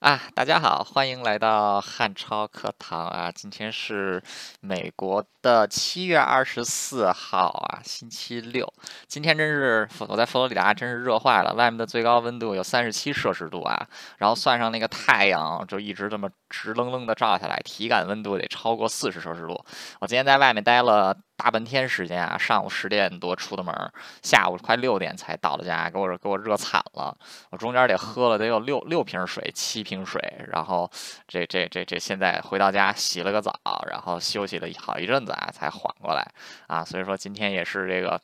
[0.00, 3.30] 啊，大家好，欢迎来到汉超课堂啊！
[3.30, 4.22] 今天是
[4.60, 8.66] 美国的七月二十四号啊，星期六。
[9.06, 11.52] 今天真是我在佛罗里达，真是热坏了。
[11.52, 13.86] 外面的最高温度有三十七摄氏度啊，
[14.16, 19.64] 然后算上那个太阳，就一直这么直愣愣的照下来，体感温度得超过四十摄氏度。
[20.00, 21.16] 我今天在外面待了。
[21.40, 23.74] 大半天时间啊，上午十点多出的门，
[24.22, 27.16] 下午快六点才到了家，给我给我热惨了。
[27.48, 30.90] 我中间得喝了得有六六瓶水，七瓶水，然后
[31.26, 33.58] 这这这这现在回到家洗了个澡，
[33.90, 36.30] 然后休息了好一阵子啊，才缓过来
[36.66, 36.84] 啊。
[36.84, 38.20] 所以说今天也是这个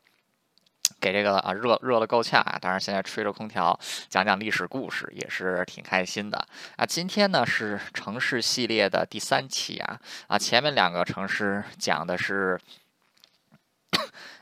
[1.00, 2.58] 给这个啊热热的够呛啊。
[2.60, 3.78] 当然现在吹着空调
[4.08, 6.46] 讲讲历史故事也是挺开心的
[6.76, 6.84] 啊。
[6.86, 12.58] 今天呢是城市系列的第三期啊啊，前面两个城市讲的是。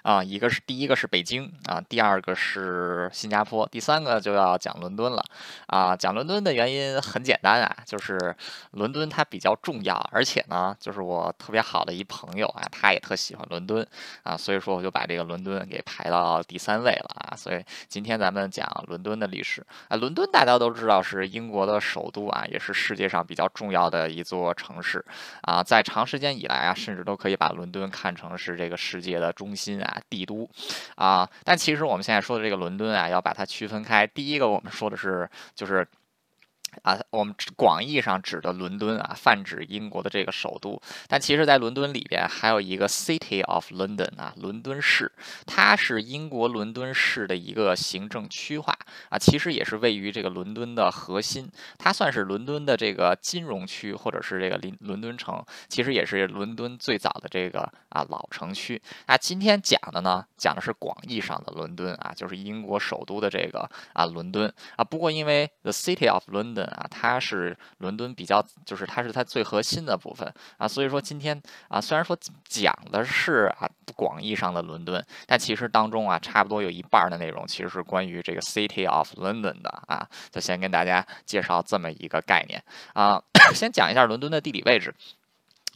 [0.04, 5.24] 啊，一个是第一个是北京啊，第二个是新加坡，第三个就要讲伦敦了
[5.66, 5.96] 啊。
[5.96, 8.36] 讲伦敦的原因很简单啊，就是
[8.72, 13.86] 伦敦它比较重要，而且呢，就是我特别好的一朋友啊，他也特喜欢伦敦
[14.24, 17.34] 啊，所以说我就把这个伦敦给排到第三位了啊。
[17.34, 25.02] 所以今天咱们讲伦敦的历史啊，伦敦大家都知道是英国的首都啊，也是世界上比较重要的一座城市
[25.40, 29.92] 啊，在长时间以来啊，甚至都可以把伦敦看成是这个世界的中心啊。
[30.08, 30.48] 帝都，
[30.96, 34.06] 啊，但其实我们现在说的这个伦敦啊，要把它区分开。
[34.06, 35.86] 第一个，我们说的是就是。
[36.82, 40.80] 啊，我们广义上指的伦敦啊，泛指英国的这个首都。
[41.08, 45.10] 但其实，在伦敦里边还有一个 City of London 啊，伦敦市，
[45.46, 48.76] 它是英国伦敦市的一个行政区划
[49.08, 51.50] 啊，其实也是位于这个伦敦的核心。
[51.78, 58.80] 它算是伦敦的这个金融区，或者是这个伦伦敦城，其实也是伦敦最早的这个啊老城区。
[59.06, 64.84] 那今天讲的呢，讲的是广义上的伦敦啊，就是英国首都的这个啊伦敦啊。
[64.84, 72.16] 不过因为 The City of London 啊，它是伦敦比较，就是它是它最核心的部分啊，所以说今天啊，虽然说
[72.48, 83.22] 讲的是啊广义上的伦敦，但其实当中啊，差不多有一半的内容其实是关于这个 City of London 的啊，就先跟大家介绍这么一个概念啊，
[83.54, 84.94] 先讲一下伦敦的地理位置。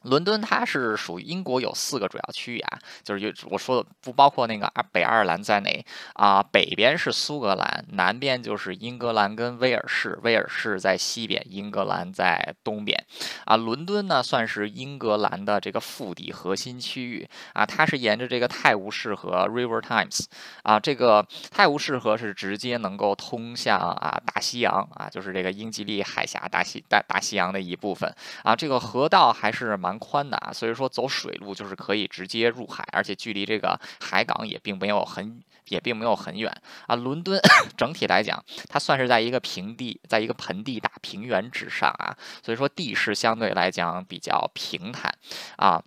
[0.09, 13.05] 伦敦它是属于英国有四个主要区域啊，就是有我说的不包括那个北爱尔兰在内啊，北边是苏格兰，南边就是英格兰跟威尔士，威尔士在西边，英格兰在东边
[13.45, 13.57] 啊。
[13.57, 20.25] 伦敦呢算是英格兰的这个腹地核心区域啊，它是沿着这个泰晤士河 River Thames
[20.63, 28.11] 啊，这个泰晤士河是直接能够通向啊大西洋啊，就是这个英吉利海峡大西大大西洋的一部分
[28.43, 29.98] 啊，这个河道还是蛮。
[29.99, 36.51] 宽的啊，所以说走水路就是可以直接入海，而且距离这个海港也并没有很也并没有很远
[36.87, 36.95] 啊。
[36.95, 37.41] 伦敦
[37.77, 45.13] 整体来讲，它算是在一个平地，在一个盆地大平原之上啊，所以说地势相对来讲比较平坦
[45.57, 45.83] 啊。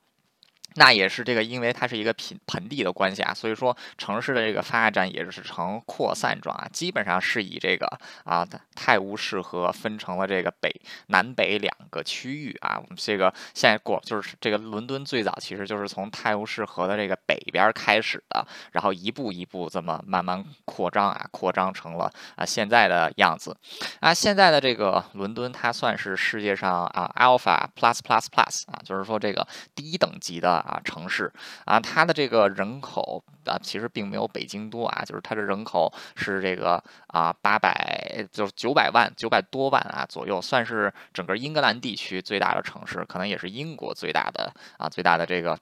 [0.75, 7.85] 那也是这个，因为它是一个平盆地的关系啊，所以说城市的这个发展也是呈扩散状啊，基本上是以这个
[8.23, 10.73] 啊泰晤士河分成了这个北
[11.07, 12.77] 南北两个区域啊。
[12.77, 23.55] 我们这个现在过就是这个伦敦最早其实就是从泰晤士河的这个北边开始的，然后一步一步这么慢慢扩张啊，扩张成了啊现在的样子
[23.99, 24.13] 啊。
[24.13, 29.45] 现在的这个伦敦它算是世界上啊 Alpha Plus Plus Plus 啊，就是说这个
[29.75, 30.60] 第一等级的。
[30.61, 31.31] 啊，城市
[31.65, 45.57] 啊，它的这个人口啊，其实并没有北京多啊，就是它的人口是这个啊，八百就是九百万，九百多万啊左右，算是整个英格兰地区最大的城市，可能也是英国最大的啊，最大的这个。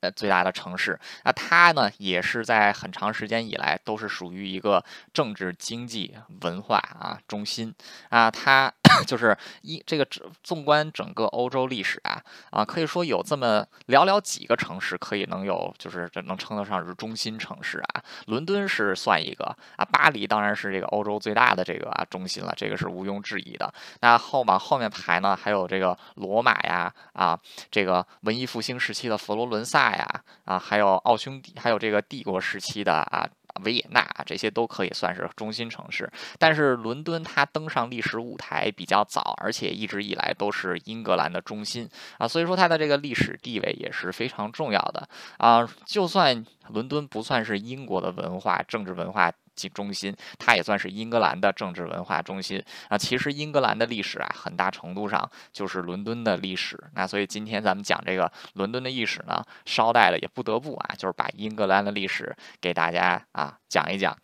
[0.00, 7.74] 呃，最大的城市，那它呢，也是在很长时间以来都是属于一个政治、经济、文化啊中心
[8.10, 8.30] 啊。
[8.30, 8.72] 它
[9.06, 10.06] 就是一这个
[10.42, 18.02] 纵观整个欧洲历史啊啊，可以说有这么寥寥几个城市可以能有，就是这能称得上是中心城市啊。
[18.26, 19.44] 伦敦是算一个
[19.76, 23.72] 啊，巴黎当然是这个欧洲最大的这个啊中心了，这个是毋庸置疑的。
[24.00, 27.38] 那后往后面排呢，还有这个罗马呀啊，
[27.70, 29.73] 这个文艺复兴时期的佛罗伦萨。
[29.74, 30.06] 萨呀
[30.44, 33.28] 啊，还有奥匈帝，还有这个帝国时期的啊
[33.64, 36.08] 维也纳，这些都可以算是中心城市。
[36.38, 41.88] 但是伦敦它登上历史舞台比较早，而且一直以来都是英格兰的中心
[42.18, 45.68] 啊，所以说它的这个历史地位也是非常重要的啊。
[45.84, 49.32] 就算伦敦不算是英国的文化、政治文化。
[49.72, 52.98] 中心，它也算是英格兰的政治文化中心啊。
[52.98, 56.76] 其实英格兰的历史啊，很大程度上就是伦敦的历史。
[56.94, 64.18] 那所以今天咱们讲这个伦敦的历史呢，捎带的也不得不啊，就是把英格兰的历史给大家啊讲一讲。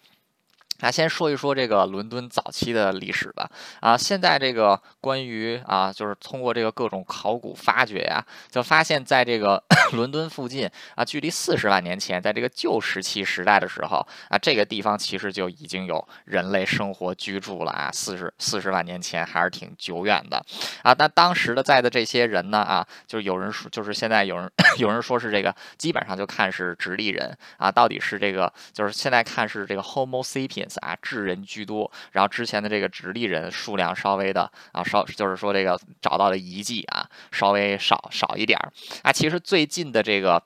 [0.81, 3.51] 那先说一说这个伦敦早期的历史吧。
[3.81, 9.63] 啊，现在这个关于啊，就是通过这个各种考古发掘呀，就发现在这个
[9.93, 17.91] 伦敦附近啊，距离四十万年前，在这个旧石器时代的时候啊，这个地方其实就已经有人类生活居住了啊。
[17.93, 20.43] 四十四十万年前还是挺久远的
[20.83, 20.95] 啊。
[20.99, 38.73] 那当时的在的这些人呢啊，就是有人说，就是现在有人 有人说是这个，基本上就看是直立人啊，到底是这个，就是现在看是这个 Homo sapien 啊，智人居多，然后之前的这个直立人数量稍微的啊稍，就是说这个找到的遗迹啊稍微少少一点儿
[39.03, 39.13] 啊。
[39.13, 40.43] 其实最近的这个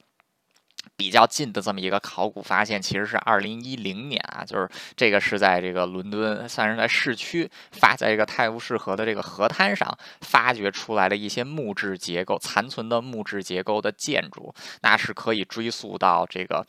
[0.97, 16.65] 比较近的这么一个考古发现，其实是二零一零年啊，就是这个是在这个伦敦，算是在市区发在这个泰晤士河的这个河滩上发掘出来的一些木质结构残存的木质结构的建筑，那是可以追溯到这个。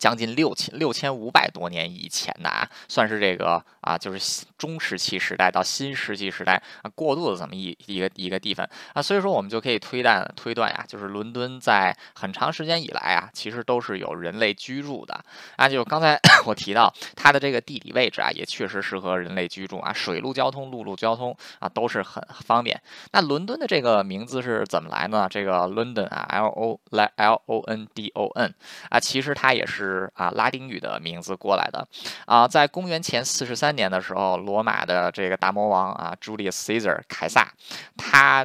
[0.00, 15.18] 将近六千六千五百多年以前呐啊，算是这个啊，就是中石器时代到新石器时代啊过渡的这么一一个一个地方啊，所以说我们就可以推断推断呀，就是伦敦在很长时间以来啊，其实都是有人类居住的
[15.56, 15.66] 啊。
[15.66, 22.78] 就刚才 我提到它的这个地理位置啊，也确实适合人类居住啊，水陆交通、陆路交通啊都是很方便。
[23.12, 25.26] 那伦敦的这个名字是怎么来呢？
[25.30, 28.54] 这个 London 啊，L O L O N D O N
[28.90, 29.66] 啊，其实它也。
[29.70, 31.86] 是啊，拉丁语的名字过来的
[32.26, 37.52] 啊，在公元前四十三三年的时候，罗马的这个大魔王啊，Julius Caesar 凯撒，
[37.96, 38.44] 他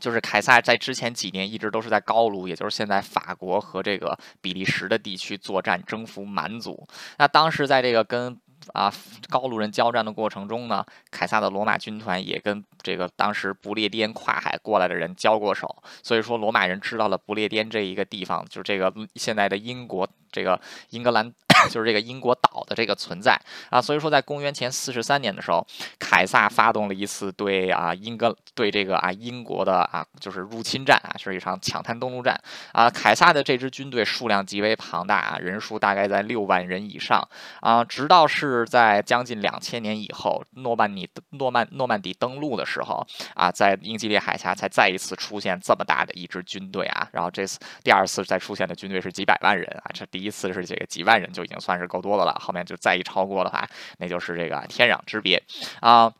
[0.00, 6.88] 就是凯撒，在之前几年一直都是在高卢，也就是现在法国和这个比利时的地区作战，征服蛮族。
[7.18, 8.40] 那当时在这个跟
[8.72, 8.90] 啊
[9.28, 20.08] 高卢人交战的过程中呢，凯撒的罗马军团也跟这个当时不列颠跨海过来的人交过手，所以说罗马人知道了不列颠这一个地方，就是这个现在的英国。
[20.34, 20.58] 这个
[20.88, 21.30] 英格兰
[21.70, 23.38] 就是这个英国岛的这个存在
[23.68, 25.66] 啊，所以说在公元前四十三年的时候，
[25.98, 32.34] 凯撒发动了一次对啊英格对这个啊英国的啊就是入侵战啊，是一场抢滩登陆战
[32.72, 32.88] 啊。
[32.88, 37.22] 凯撒的这支军队数量极为庞大啊，人数大概在六万人以上
[37.60, 37.84] 啊。
[37.84, 47.06] 直到是在将近两千年以后，诺曼底诺曼诺曼底登陆的时候啊，在英吉利海峡才再一次出现这么大的一支军队啊。
[47.12, 50.22] 然后这次第二次再出现的军队是几百万人啊，这第。
[50.22, 53.68] 一次是这个几万人就经算是够多的了，后面就再一超过的话，
[53.98, 55.42] 那就是这个天壤之别
[55.80, 56.12] 啊。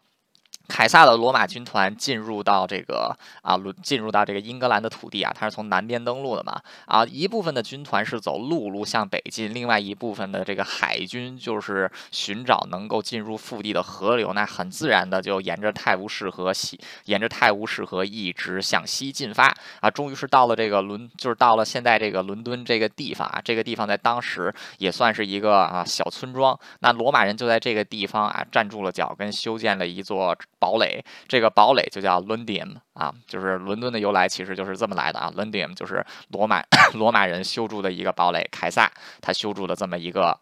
[0.73, 30.35] 凯撒的罗马军团进入到这个啊，进入到这个英格兰的土地啊，他是从南边登陆的嘛啊，一部分的军团是走陆路向北进，另外一部分的这个海军就是寻找能够进入腹地的河流，那很自然的就沿着泰晤士河西，沿着泰晤士河一直向西进发啊，终于是到了这个伦，就是到了现在这个伦敦这个地方啊，这个地方在当时也算是一个啊小村庄，那罗马人就在这个地方啊站住了脚跟，修建了一座。
[30.63, 35.33] 堡垒，这个堡垒就叫 london 啊，就是伦敦的由来，其实就是这么来的啊。
[35.37, 36.63] london 就是罗马
[36.95, 38.89] 罗马人修筑的一个堡垒，凯撒
[39.21, 40.39] 他修筑的这么一个。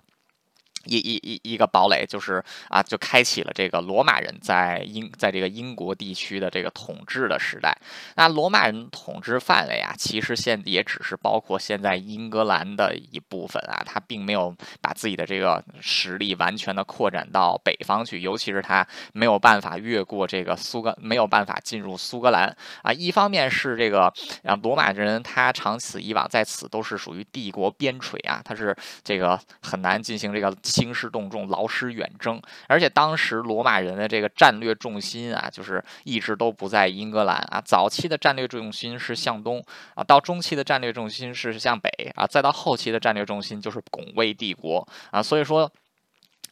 [0.84, 7.76] 一一一一个堡垒，就是啊，就开启了这个罗马人在英在这个英国地区的这个统治的时代。
[8.16, 22.90] 那罗马人统治范围啊，其实现也只是包括现在英格兰的一部分啊，他并没有把自己的这个实力完全的扩展到北方去，尤其是他没有办法越过这个苏格，没有办法进入苏格兰啊。
[22.90, 24.04] 一方面是这个
[24.44, 30.50] 啊，罗马人他长此以往在此都是属于帝国边陲啊，他是这个很难进行这个。
[30.70, 37.60] 兴师动众，劳师远征，而且当时罗马人的这个战略重心啊，就是一直都不在英格兰啊。
[37.62, 39.60] 早期的战略重心是向东
[39.94, 45.20] 啊，到中期的战略重心是向北啊，再到后期的战略重心就是拱卫帝国啊。
[45.20, 45.70] 所以说，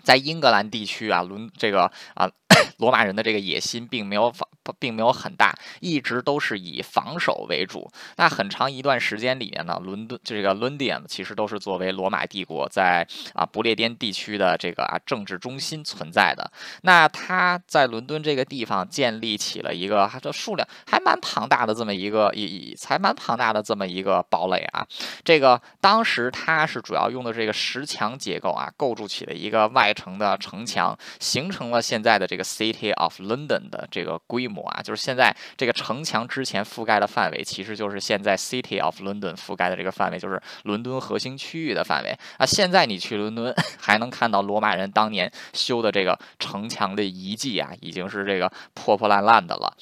[0.03, 2.29] 在英格兰地区啊，伦这个啊。
[2.79, 4.49] 罗马人的这个野心并没有防，
[4.79, 7.91] 并没有很大，一直都是以防守为主。
[8.17, 16.51] 那很长一段时间里面呢，伦敦这个伦敦其实都是作为罗马帝国在啊不列颠地区的这个啊政治中心存在的。
[16.83, 24.87] 那他在伦敦这个地方建立起了一个，这数量还蛮庞大的这么一个一才蛮庞大的这么一个堡垒啊。
[25.25, 32.45] 这个当时他是主要用的这个石墙结构啊，构筑起了一个外城的城墙，形成了现在的这个。
[32.49, 42.47] City of London 的这个规模啊，就是现在这个城墙之前覆盖的范围，其实就是现在 City of London 覆盖的这个范围，就是伦敦核心区域的范围啊。
[42.47, 49.77] 现在你去伦敦， 还能看到罗马人当年修的这个城墙的遗迹啊，已经是这个破破烂烂的了。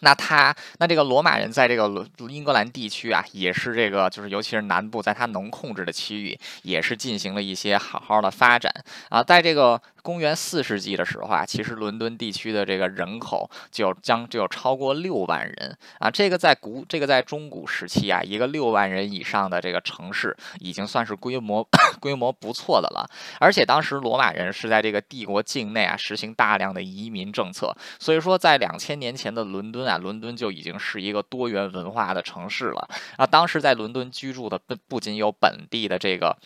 [0.00, 8.72] 那他，那这个罗马人在这个英格兰地区啊，也是这个，就是尤其是南部，在他能控制的区域，也是进行了一些好好的发展
[9.10, 9.80] 啊，在这个。
[10.04, 16.10] 公元四世纪的时候啊，其实伦敦地区的这个人口就将就有超过六万人啊。
[16.10, 21.66] 这个在古这个在中古时期啊，一个六万人以上的这个城市已经算是规模
[22.00, 23.08] 规模不错的了。
[23.40, 33.26] 而且当时罗马人是在这个帝国境内啊实行大量的移民政策，所以说在两千年前的伦敦啊，伦敦就已经是一个多元文化的城市了啊。
[33.26, 36.36] 当时在伦敦居住的不不仅有本地的这个。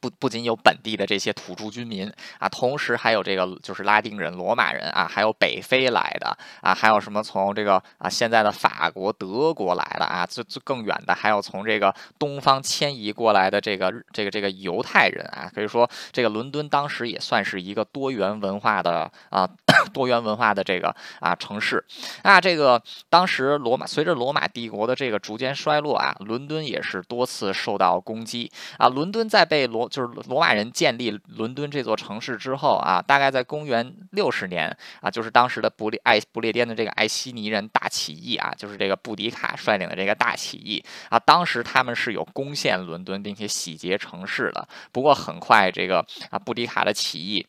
[0.00, 19.48] 不不仅有本地的这些土著居民啊，同时还有这个就是拉丁人、罗马人啊，还有北非来的啊，还有什么从这个啊现在的法国、德国来的啊，最最更远的还有从这个东方迁移过来的这个这个这个犹太人啊，可以说这个伦敦当时也算是一个多元文化的啊
[19.92, 21.84] 多元文化的这个啊城市。
[22.24, 44.66] 那这个当时罗马随着罗马帝国的这个逐渐衰落啊，伦敦也是多次受到攻击啊，伦敦在被罗就是罗马人建立伦敦这座城市之后啊，大概在公元六十年啊，就是当时的不列爱不列颠的这个爱希尼人大起义啊，就是这个布迪卡率领的这个大起义啊，当时他们是有攻陷伦敦并且洗劫城市的。
[44.92, 47.46] 不过很快这个啊布迪卡的起义。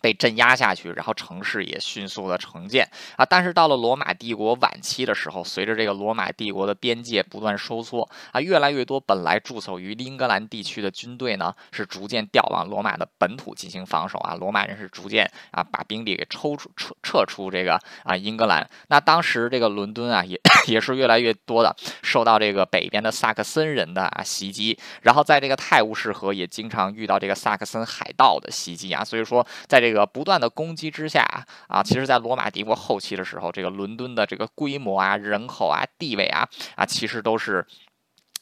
[0.00, 3.24] 被镇压下去，然后城市也迅速的重建啊！
[3.24, 14.34] 但是到了罗马帝国晚期的时候，随着这个罗马帝国的边界不断收缩啊，越来越多本来驻守于英格兰地区的军队呢，是逐渐调往罗马的本土进行防守啊。
[14.34, 18.68] 罗马人是逐渐啊把兵力给抽出撤撤出这个啊英格兰。
[18.88, 29.04] 那当时这个伦敦啊，也 也是越来越多的受到这个北边的萨克森人的啊袭击，然后在这个泰晤士河也经常遇到这个萨克森海盗的袭击啊。
[29.04, 31.24] 所以说，在这这个不断的攻击之下
[31.68, 37.64] 啊，其实，在罗马帝国后期的时候，这个伦敦的这个规模啊、人口啊、地位啊啊，其实都是。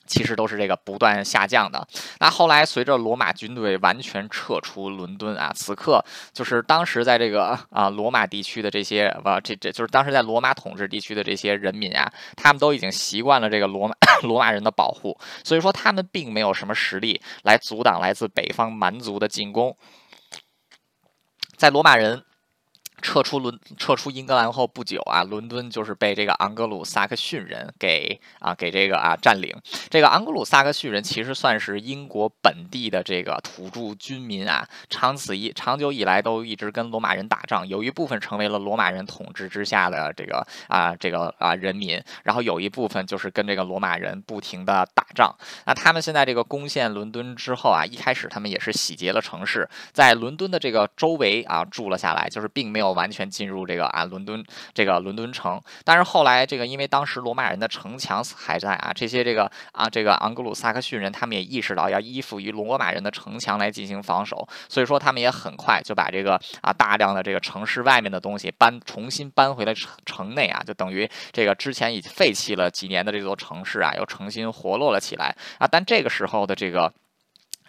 [0.07, 1.89] 其实都是这个不断下降的。
[2.21, 13.95] 那后来随着罗马军队完全撤出伦敦啊，此刻就是当时在这个啊罗马地区的这些啊这这就是当时在罗马统治地区的这些人民啊，他们都已经习惯了这个罗马
[14.29, 19.75] 罗马人的保护，所以说他们并没有什么实力来阻挡来自北方蛮族的进攻。
[21.56, 22.23] 在罗马人。
[23.04, 29.54] 撤出伦撤出英格兰后不久啊，伦敦就是被这个昂格鲁萨克逊人给啊给这个啊占领。
[29.90, 45.30] 这个昂格鲁萨克逊人其实算是英国本地的这个土著居民啊，长此以长久以来都一直跟罗马人打仗，有一部分成为了罗马人统治之下的这个啊这个啊人民，然后有一部分就是跟这个罗马人不停的打仗。
[45.66, 52.94] 那他们现在这个攻陷伦敦之后啊，一开始他们也是洗劫了城市，在伦敦的这个周围啊住了下来，就是并没有。
[52.95, 76.93] 完全进入这个啊伦敦这个伦敦城，但是后来这个因为当时罗马人的城墙还在啊，这些这个啊这个昂格鲁萨克逊人他们也意识到要依附于罗马人的城墙来进行防守，所以说他们也很快就把这个啊大量的这个城市外面的东西搬重新搬回了城城内啊，就等于这个之前已废弃了几年的这座城市啊又重新活络了起来啊，但这个时候的这个。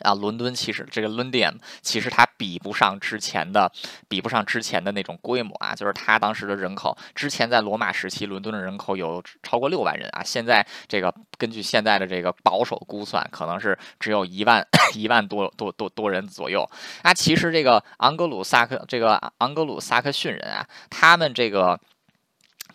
[0.02, 3.72] 啊，伦敦其实这个伦敦其实它比不上之前的，
[4.08, 5.74] 比不上之前的那种规模啊。
[5.74, 10.24] 就是它当时的人口，之前在罗马时期，伦敦的人口有超过六万人啊。
[10.24, 16.70] 现在这个根据现在的这个保守估算，可能是只有一万一万多多多多人左右。
[17.02, 21.80] 啊，其实这个昂格鲁萨克这个昂格鲁萨克逊人啊，他们这个。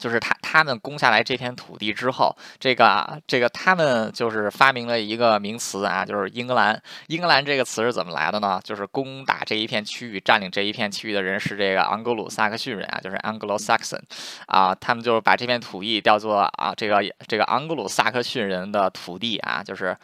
[0.00, 6.82] 就是他，他们攻下来这片土地之后，这个这个他们就是发明了一个名词啊，就是英格兰。
[7.08, 8.58] 英格兰这个词是怎么来的呢？
[8.64, 14.00] 就是攻打这一片区域、占领这一片区域的人是这个昂格鲁萨克逊人啊，就是 Anglo-Saxon
[14.46, 19.94] 啊，他们就是把这片土地叫做啊，这个这个昂格鲁萨克逊人的土地啊，就是。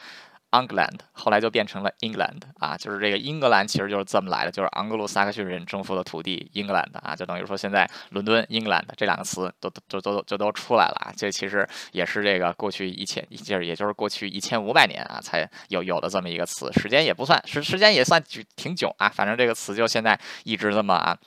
[0.53, 18.23] England 后来就变成了 England 啊，就是这个英格兰其实就是这么来的，就是昂格鲁萨克逊人征服的土地 England 啊，就等于说现在伦敦 England 这两个词都都都就都出来了啊，这其实也是这个过去一千，就是也就是过去一千五百年啊才有有的这么一个词，时间也不算时时间也算
[18.57, 21.19] 挺久啊，反正这个词就现在一直这么啊。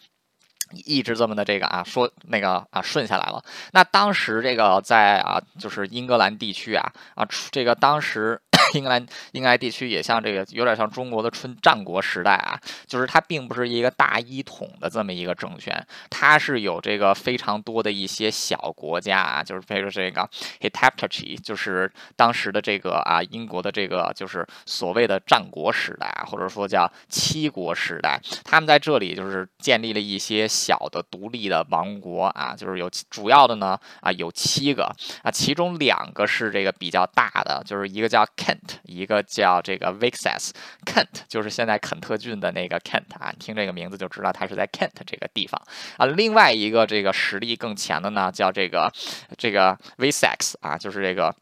[0.86, 3.44] 一直这么的这个啊，说那个啊顺下来了。
[3.72, 8.40] 那当时这个在啊，就是英格兰地区啊啊，这个当时
[8.74, 20.30] 英格兰英格兰地区也像这个有点像中国的春战国时代啊，就是它并不是一个大一统的这么一个政权，它是有这个非常多的一些小国家啊，就是比如说这个
[20.62, 34.90] Heptarchy，就是当时的这个啊英国的这个就是所谓的战国时代啊，或者说叫七国时代，他们在这里就是建立了一些小的独立的王国啊，就是有主要的呢啊有七个。
[35.24, 40.52] 啊，其中两个是这个比较大的，就是一个叫 Kent，一个叫这个 Vixas。
[40.86, 45.62] Kent 就是现在肯特郡的那个 Kent 啊，听这个名字就知道它是在 Kent 这个地方
[45.98, 46.06] 啊。
[46.06, 48.92] 另外一个这个实力更强的呢，叫这个
[49.38, 51.36] 这个 Vixas 啊，就是这个。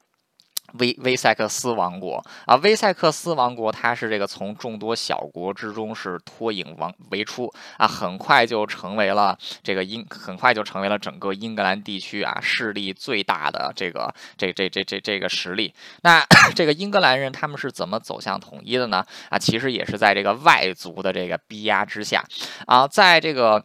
[0.74, 15.74] 威威塞克斯王国啊，威塞克斯王国，它是这个从众多小国之中是脱颖王为出啊，很快就成为了这个英，很快就成为了整个英格兰地区啊势力最大的这个这这这这这个实力。
[16.04, 19.06] 那 这个英格兰人他们是怎么走向统一的呢？
[19.30, 22.24] 啊，其实也是在这个外族的这个逼压之下
[22.66, 23.64] 啊，在这个。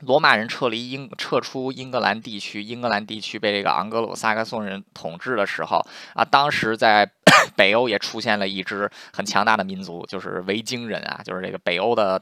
[0.00, 5.80] 罗马人撤离英撤出英格兰地区，英格兰地区被这个昂格鲁萨克松人统治的时候
[6.14, 7.10] 啊，当时在
[7.56, 12.20] 北欧也出现了一支很强大的民族，就是维京人啊，就是这个北欧的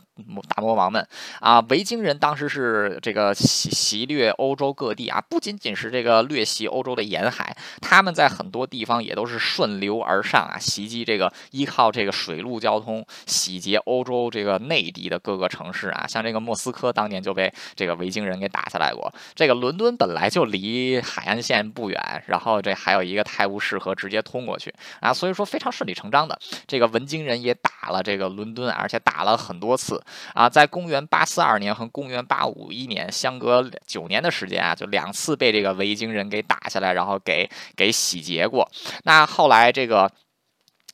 [0.48, 1.06] 大魔王们
[1.40, 1.60] 啊。
[1.68, 17.52] 维京人当时是这个袭袭掠欧洲各地啊，不仅仅是这个掠袭欧洲的沿海，他们在很多地方也都是顺流而上啊，袭击这个依靠这个水陆交通洗劫欧洲这个内地的各个城市啊，像这个莫斯科当年就被。
[17.76, 19.12] 这个维京人给打下来过。
[19.34, 24.72] 这个伦敦本来就离海岸线不远，然后这还有一个泰晤士河直接通过去
[25.04, 30.48] 啊，所以说非常顺理成章的，这个文京人也打了这个伦敦，而且打了很多次啊。
[30.48, 38.68] 在公元八四二年和公元八五一年相隔九年的时间啊，就两次被这个维京人给打下来，然后给给洗劫过。
[39.02, 40.10] 那后来这个。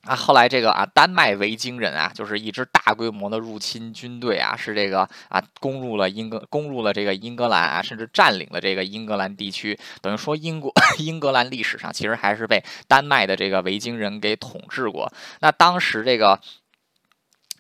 [0.03, 9.79] 啊，后来这个啊，丹麦维京人啊，就是一支大规模的入侵军队啊，是这个啊，攻入了英格，攻入了这个英格兰啊，甚至占领了这个英格兰地区。
[10.01, 15.13] 等于说，英国 英格兰历史上其实还是被丹麦的这个维京人给统治过。
[15.41, 16.41] 那当时这个。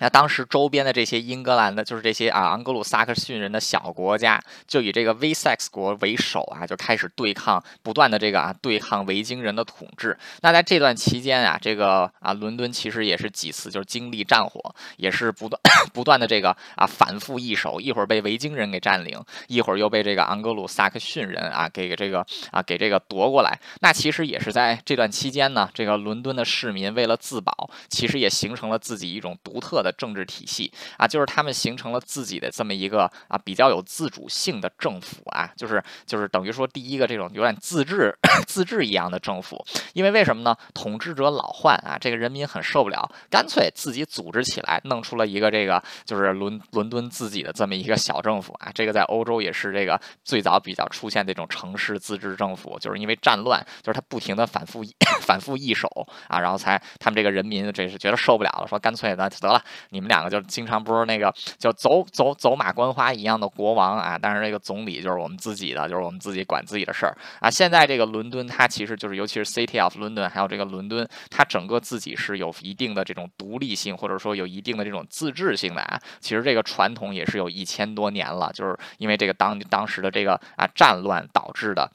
[0.00, 10.18] 那当时周边的这些英格兰的，就是这些啊昂格鲁萨克逊人的小国家，就以这个 Wessex 国为首啊，就开始对抗，不断的这个啊对抗维京人的统治。
[10.40, 15.60] 那在这段期间啊，这个啊伦敦其实也是几次就是经历战火，也是不断
[15.92, 23.60] 不断的这个啊反复易手，一会儿被维京人给占领，一会儿又被这个昂格鲁萨克逊人啊给这个啊给这个夺过来。
[23.80, 29.89] 那其实也是在这段期间呢，这个伦敦的市民为了自保，其实也形成了自己一种独特的。
[29.92, 38.14] 政治体系啊，就是他们形成了自己的这么一个啊比较有自主性的政府啊，就是就是等于说第一个这种有点自治
[38.46, 40.56] 自治一样的政府，因为为什么呢？
[40.74, 48.70] 统治者老换啊，这个人民很受不了，干脆自己组织起来，弄出了一个这个就是伦伦敦自己的这么一个小政府啊。
[48.74, 54.82] 这个在欧洲也是这个最早比较出现这种城市自治政府，就是因为战乱，就是他不停的反复
[55.22, 55.88] 反复易手
[56.28, 59.62] 啊，然后才他们这个人民这是觉得受不了了，说干脆那得了。
[59.88, 67.50] 你们两个就经常不是那个就走走走马观花一样的国王啊，但是这个总理就是我们自己的，就是我们自己管自己的事儿啊。
[67.50, 76.00] 现在这个伦敦，它其实就是尤其是 City of London，还有这个伦敦，它整个自己是有一定的这种独立性，或者说有一定的这种自治性的啊。
[76.20, 81.90] 其实这个传统也是有一千多年了，就是因为这个当当时的这个啊战乱导致的。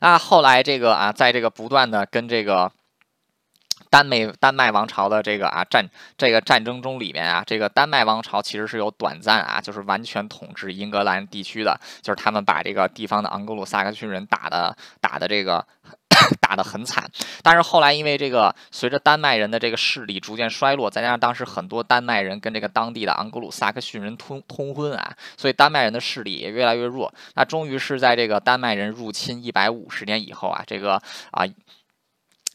[0.00, 2.70] 那后来这个啊，在这个不断的跟这个。
[3.92, 15.62] 丹麦丹麦王朝的这个啊战这个战争中里面啊，这个丹麦王朝其实是有短暂啊，就是完全统治英格兰地区的，就是他们把这个地方的昂格鲁萨克逊人打的打的这个
[16.40, 17.04] 打得很惨。
[17.42, 27.12] 但是后来因为这个随着丹麦人的这个势力逐渐衰落，再加上当时很多丹麦人跟这个当地的昂格鲁萨克逊人通通婚啊，所以丹麦人的势力也越来越弱。
[27.34, 30.94] 那终于是在这个丹麦人入侵一百五十年以后啊，这个
[31.32, 31.44] 啊。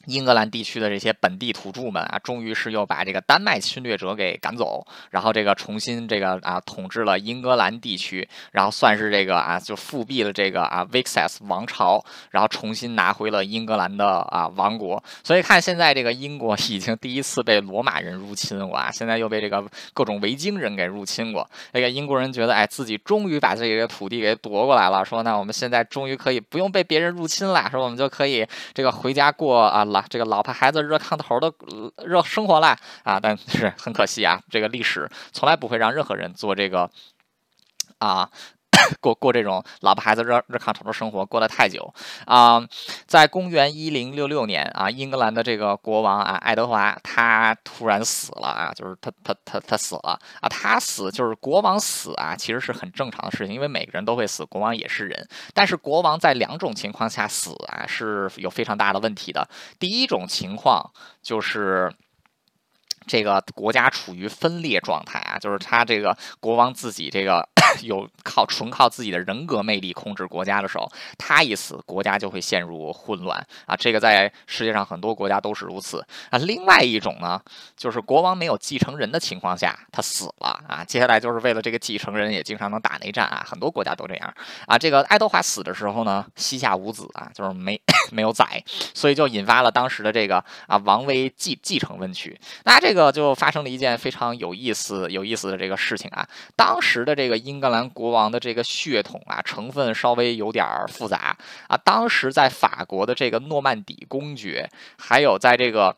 [0.07, 15.03] 英格兰地区的这些本地土著们啊，终于是又把这个丹麦侵略者给赶走，然后这个重新这个啊统治了英格兰地区，然后算是这个啊就复辟了这个啊 Vixas 王朝，然后重新拿回了英格兰的啊王国。
[15.25, 19.61] 所以看现在这个英国已经第一次被罗马人入侵过，现在又被这个
[19.93, 21.45] 各种维京人给入侵过。
[21.73, 29.96] 这个英国人觉得哎自己终于把这个土地给夺过来了，说那我们现在终于可以不用被别人入侵了，说我们就可以这个回家过啊老。
[29.97, 31.51] 啊这个老婆孩子热炕头的
[32.05, 36.89] 热生活了啊，但是很可惜啊，这个历史从来不会让任何人做这个
[37.97, 38.29] 啊
[38.99, 41.93] 过过这种老婆孩子热热炕头的生活过得太久
[42.25, 42.61] 啊。
[43.05, 55.27] 在公元一零六六年啊，英格兰的这个国王啊，爱德华他突然死了啊，就是他他他他死了啊，他死就是国王死啊，其实是很正常的事情，因为每个人都会死，国王也是人。
[55.53, 59.47] 但是国王在两种情况下死啊，是有非常大的问题的。
[59.79, 61.93] 第一种情况就是。
[63.09, 67.47] 这个国家处于分裂状态就是他这个国王自己这个
[67.83, 73.75] 有靠纯靠自己的人格魅力控制国家的时候，他一死，国家就会陷入混乱啊。
[73.75, 76.39] 这个在世界上很多国家都是如此啊。
[76.39, 77.39] 另外一种呢，
[77.75, 80.83] 就是国王没有继承人的情况下，他死了啊。
[80.83, 83.45] 接下来就是为了这个继承人，也经常能打内战啊。
[83.45, 84.33] 很多国家都这样
[84.65, 84.77] 啊。
[84.77, 87.79] 这个爱德华死的时候呢，膝下无子啊，就是没
[88.11, 92.35] 没有崽，所以就引发了当时的这个啊王位继继承问题。
[92.63, 92.77] 那。
[92.79, 96.27] 这个就发生了一件非常有意思、有意思的这个事情啊。
[96.55, 101.35] 当时的这个英格兰国王的这个血统啊，成分稍微有点复杂
[101.67, 101.75] 啊。
[101.77, 105.95] 当时在法国的这个诺曼底公爵，还有在这个。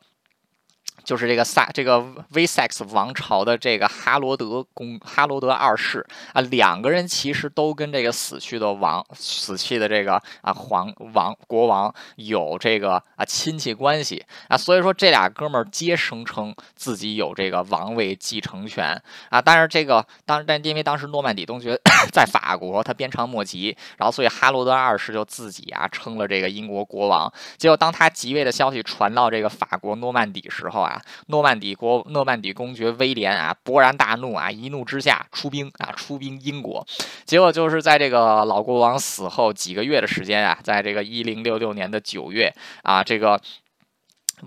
[1.04, 19.42] 就是这个萨这个威塞克斯王朝的这个哈罗德公哈罗德二世啊，两个人其实都跟这个死去的王死去的这个啊皇王国王有这个啊亲戚关系啊，所以说这俩哥们儿皆声称自己有这个王位继承权啊。
[19.42, 21.80] 但是这个当但因为当时诺曼底公爵
[22.12, 27.32] 在法国，他鞭长莫及，然后所以哈罗德二世就自己啊称了这个英国国王。
[27.58, 30.89] 结果当他即位的消息传到这个法国诺曼底时候啊。
[30.90, 36.86] 啊诺曼底国诺曼底公爵威廉啊，勃然大怒啊，一怒之下出兵啊，出兵英国。
[37.26, 43.40] 结果就是在这个老国王死后几个月的时间啊，在这个一零六六年的九月啊，这个。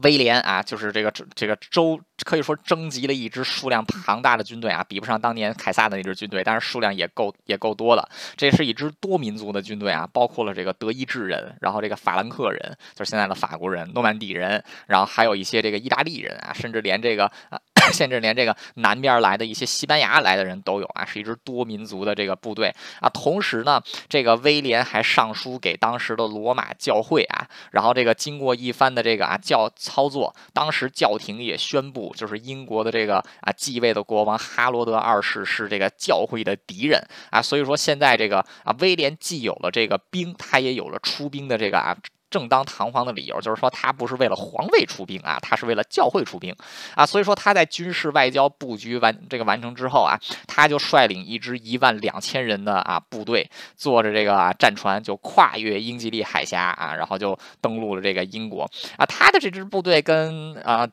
[0.02, 8.08] 威廉啊，就是这个这个州可以说征集了一支数量庞大的军队啊，比不上当年凯撒的那支军队，但是数量也够也够多的。
[8.36, 17.60] 这是一支多民族的军队啊，包括了这个德意志人，然后这个法兰克人，就是现在的法国人，诺曼底人，然后还有一些这个意大利人啊，甚至连这个啊。
[17.92, 23.08] 甚至连这个南边来的一些西班牙来的人都有啊，是一支多民族的这个部队啊。
[23.08, 37.40] 同时呢，这个威廉还上书给当时的罗马教会啊，然后这个经过一番的这个啊教操作，当时教廷也宣布，就是英国的这个啊继位的国王哈罗德二世是这个教会的敌人啊。
[37.40, 41.96] 所以说现在这个啊威廉既有了这个兵，他也有了出兵的这个啊。
[42.32, 46.56] 正当堂皇的理由就是说，他不是为了皇位出兵啊，他是为了教会出兵
[46.96, 47.04] 啊。
[47.04, 50.18] 所以说他在军事外交布局完这个完成之后啊，
[50.48, 58.62] 他就率领一支一万两千人的啊部队，坐着这个战船就跨越英吉利海峡啊，然后就登陆了这个英国
[58.96, 59.04] 啊。
[59.04, 60.88] 他的这支部队跟啊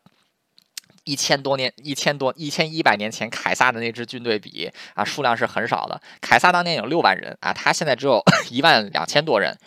[1.06, 5.99] 一千多年、一千多、一千一百年前凯撒的那支军队比啊，数量是很少的。
[6.19, 8.21] 凯撒当年有六万人啊，他现在只有
[8.52, 9.58] 一万两千多人。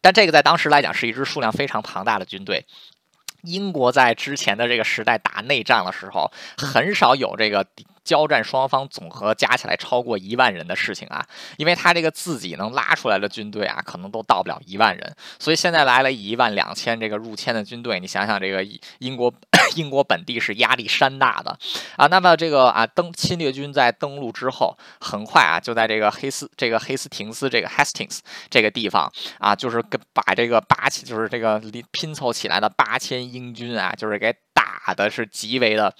[0.00, 2.66] 但这个在当时来讲是一支数量非常庞大的军队。
[3.42, 7.66] 英国在之前的这个时代打内战的时候，很少有这个。
[8.10, 11.24] 交战双方总和加起来超过一万人的事情啊，
[11.58, 18.66] 因为他这个自己能拉出来的军队啊，可能都到不了一万人，所以现在来了一万两千这个入侵的军队，你想想这个
[18.98, 19.32] 英国
[19.76, 21.56] 英国本地是压力山大的
[21.96, 22.08] 啊。
[22.08, 28.18] 那么这个啊登侵略军在登陆之后，很快啊就在这个黑斯这个黑斯廷斯这个 Hastings
[28.48, 35.94] 这个地方啊，就是跟把这个八千就是这个拼凑起来的八千英军啊，就是给打的是极为的。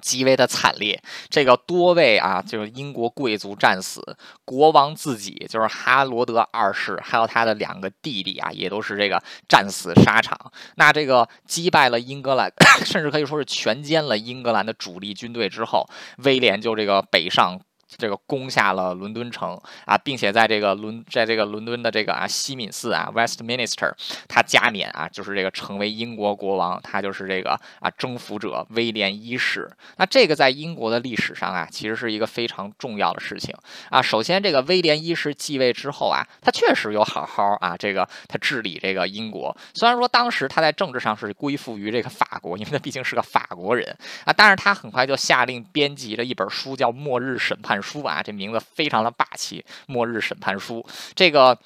[0.00, 4.00] 极为的惨烈，这个多位啊，就是英国贵族战死，
[4.44, 10.38] 国王自己就是哈罗德二世，还有他的两个弟弟啊，也都是这个战死沙场。
[10.76, 12.52] 那这个击败了英格兰，
[12.84, 17.60] 甚至可以说是全歼了英格兰的主力军队之后，威廉就这个北上。
[17.98, 23.92] 这个攻下了伦敦城啊，并且在这个伦，在这个伦敦的这个啊西敏寺啊 Westminster，
[24.26, 29.70] 他加冕啊，就是这个成为英国国王，他就是这个啊征服者威廉一世。
[29.98, 33.54] 那这个在英国的历史上啊，其实是一个非常重要的事情
[33.90, 34.00] 啊。
[34.00, 39.54] 首先，这个威廉一世继位之后啊，他确实有好好啊，这个他治理这个英国。
[39.74, 47.78] 虽然说当时他在政治上是归附于这个法国，因为他毕竟是个法国人啊，但是他很快就下令编辑了一本书，叫《末日审判》。
[47.82, 51.58] 书啊，这名字非常的霸气，《末日审判书》这个。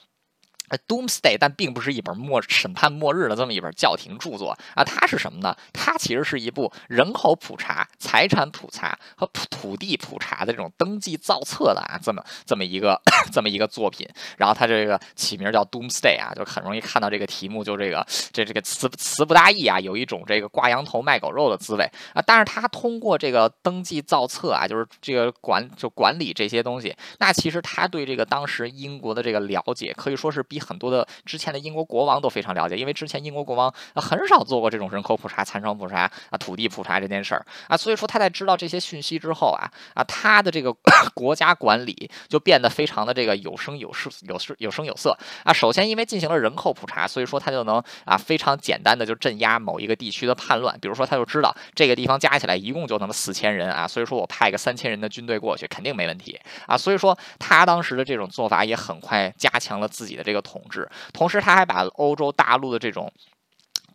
[0.88, 5.56] Doomsday，但并不是一本末审判末日的这么一本教廷著作啊，它是什么呢？
[5.72, 13.00] 它其实是一部人口普查、财产普查和土地普查的这种登记造册的啊，这么这么一个
[13.32, 14.08] 这么一个作品。
[14.36, 22.22] 然后它这个起名叫 Doomsday 啊，就很容易看到这个题目，就这个这这个词词不达意啊，有一种这个挂羊头卖狗肉的滋味啊。
[22.26, 30.55] 但是它通过这个登记造册啊，就是这个管就管理这些东西，那其实他对这个当时英国的这个了解，可以说是比。
[30.60, 40.72] 很多的之前的英国国王都非常了解，因为之前英国国王很少做过这种人口普查、残城普查啊、土地普查这件事儿啊，所以说他在知道这些讯息之后啊啊，他的这个
[41.14, 45.52] 国家管理就变得非常的这个有声有势、有势有声有色啊。
[45.52, 50.78] 首先，因为进行了人口普查，所以说他就能啊非常简单的就镇压某一个地区的叛乱。
[50.80, 56.76] 比如说，他就知道这个地方加起来一共就那么四千人啊，所以说我派个三千人的军队过去肯定没问题啊。
[56.76, 60.36] 所以说他当时的这种做法也很快加强了自己的这个。
[60.46, 63.12] 统治，同时他还把欧洲大陆的这种。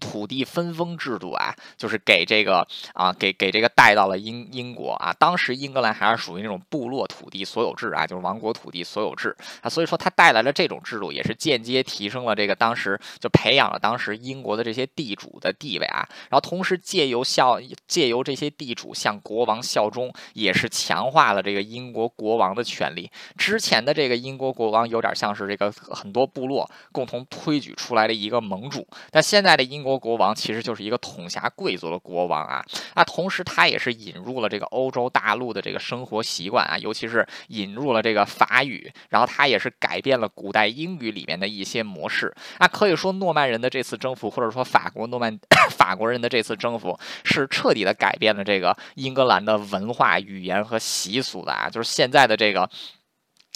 [0.01, 5.13] 土地分封制度啊，就是给这个啊，给给这个带到了英英国啊。
[5.13, 9.69] 当时英格兰还是属于那种部落土地所有制啊，就是王国土地所有制啊。
[9.69, 16.05] 所以说他带来了这种制度，也是间接提升了这个当时就培养了当时英国的这些地主的地位啊。
[16.29, 23.09] 然后同时借由效借由这些地主向国王效忠，也是强化了这个英国国王的权利。
[23.37, 29.90] 之前的这个英国国王有点像是这个很多部落共同推举出来的一个盟主，但现在的英国。
[29.97, 32.63] 国王其实就是一个统辖贵族的国王啊，
[32.95, 45.39] 那，同时他也是引入了这个欧洲大陆的这个生活习惯啊，尤其是引入了这个法语，然后他也是改变了古代英语里面的一些模式啊，可以说诺曼人的这次征服，或者说法国诺曼
[45.71, 52.69] 法国人的这次征服，是彻底的改变了这个英格兰的文化、语言和习俗的啊，就是现在的这个。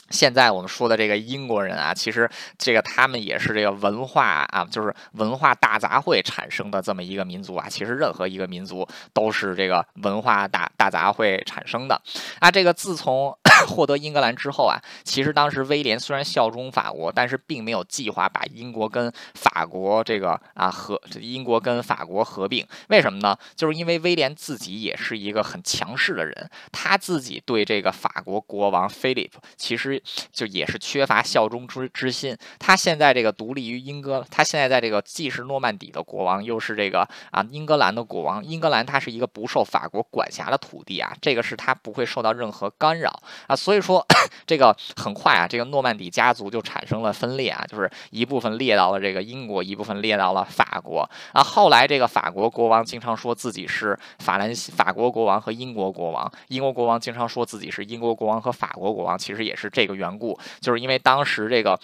[0.10, 7.68] 现在我们说的这个英国人啊，其实这个他们也是这个文化啊，就是文化大杂烩产生的这么一个民族啊。
[7.70, 12.00] 其实任何一个民族都是这个文化大大杂烩产生的
[12.40, 12.52] 啊。
[12.52, 13.36] 这个自从
[13.68, 22.66] 获得英格兰之后啊，其实当时威廉虽然效忠法国，但是并没有计划把英国跟法国这个啊合英国跟法国合并。
[22.90, 23.38] 为什么呢？
[23.56, 30.02] 就是因为威廉自己也是一个很强势的人，他自己对这个法国国王菲利普其实。
[30.32, 32.36] 就也是缺乏效忠之之心。
[32.60, 38.44] 他现在这个独立于英格，他现在在这个既是诺曼底的国王，又是这个啊英格兰的国王。
[38.44, 43.56] 英格兰它是一个不受法国管辖的土地啊，这个是他不会受到任何干扰啊。
[43.56, 44.06] 所以说
[44.46, 51.42] 这个很快啊，这个诺曼底家族就产生了分裂啊，就是一部分列到了这个英国，一部分列到了法国啊。
[51.42, 59.86] 后来这个法国国王经常说自己是法兰西法国国王和英国国王，英国国王经常说自己是英国国王和法国国王，其实也是这。
[59.86, 61.80] 这个缘故，就是因为当时这个。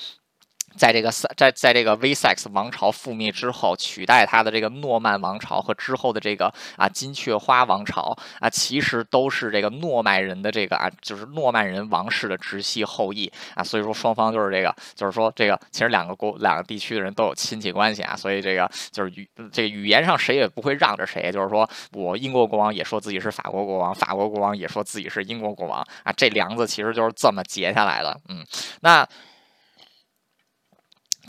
[0.75, 28.45] 在这个在在这个 v s e x 王朝覆灭之后，取代他的这个诺曼王朝和之后的这个啊金雀花王朝啊，其实都是这个诺曼人的这个啊，就是诺曼人王室的直系后裔啊，所以说双方就是这个，就是说这个其实两个国两个地区的人都有亲戚关系啊，所以这个就是语这个语言上谁也不会让着谁，就是说我英国国王也说自己是法国国王，法国国王也说自己是英国国王啊，这梁子其实就是这么结下来的，嗯，
[28.81, 29.07] 那。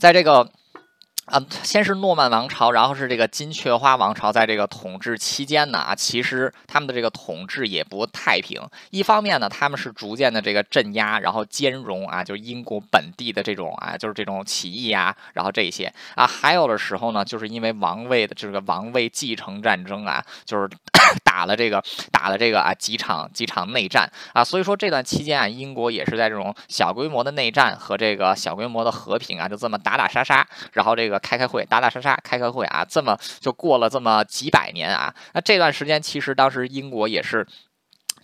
[0.03, 0.51] 在这个。
[1.27, 8.61] 啊，先是诺曼王朝，然后是这个金雀花王朝，在这个统治期间呢，啊，其实他们的这个统治也不太平。
[8.91, 20.69] 一方面呢，他们是逐渐的这个镇压，然后兼容啊，就是英国本地的这种啊，就是这种起义啊，然后这些啊，还有的时候呢，就是因为王位的这个王位继承战争啊，就是
[21.33, 31.19] 打了这个打了这个啊几场几场内战啊，所以说这段期间啊，英国也是在这种小规模的内战和这个小规模的和平啊，就这么打打杀杀，然后这个。
[31.23, 35.15] 开开会，打打杀杀，开开会啊，这么就过了这么几百年啊。
[35.35, 37.47] 那这段时间，其实当时英国也是，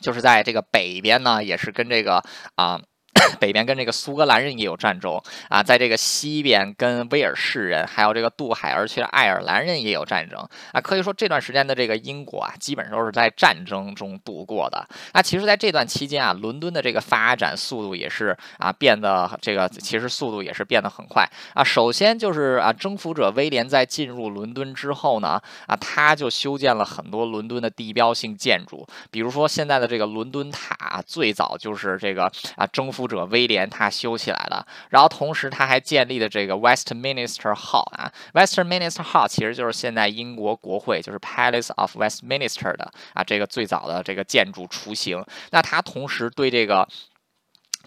[0.03, 2.21] 就是在这个北边呢，也是跟这个
[2.57, 2.81] 啊。
[3.40, 10.38] 北边跟这个苏格兰人也有战争啊，在这个西边跟威尔士人，还有这个渡海而去的爱尔兰人也有战争
[10.72, 10.81] 啊。
[10.81, 14.87] 可以说这段时间的这个英国啊，基本上都是在战争中度过的。
[15.14, 21.64] 那其实，在这段期间啊，伦敦的这个发展速度也是啊变得这个其实速度也是变得很快啊。
[21.64, 33.08] 首先就是啊，征服者威廉在进入伦敦之后呢啊，他就修建了很多伦敦的地标性建筑，比如说现在的这个伦敦塔，最早就是这个啊征服。
[33.09, 45.25] 者威廉他修起来了，然后同时他还建立了这个 Westminster Hall 啊，Westminster Hall 其实就是现在英国国会，就是 Palace of Westminster 的啊这个最早的这个建筑雏形。
[45.51, 46.87] 那他同时对这个。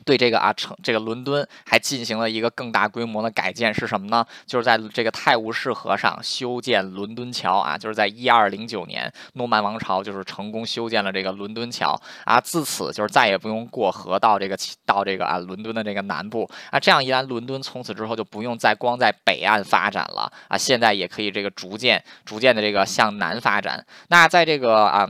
[0.05, 4.25] 对这个啊，城这个伦敦还进行了一个更大规模的改建，是什么呢？
[4.45, 23.85] 就是在这个泰晤士河上修建伦敦桥啊，就是在一二零九年，诺曼王朝就是成功修建了这个伦敦桥啊，自此就是再也不用过河到这个到这个啊伦敦的这个南部啊，这样一来，伦敦从此之后就不用再光在北岸发展了啊，现在也可以这个逐渐逐渐的这个向南发展。
[24.07, 25.07] 那在这个啊。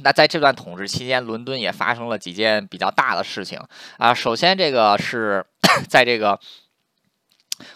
[0.00, 3.60] 那在这段统治期间，伦敦也发生了几件比较大的事情
[3.98, 4.14] 啊。
[4.14, 5.44] 首先，这个是
[5.88, 6.38] 在这个。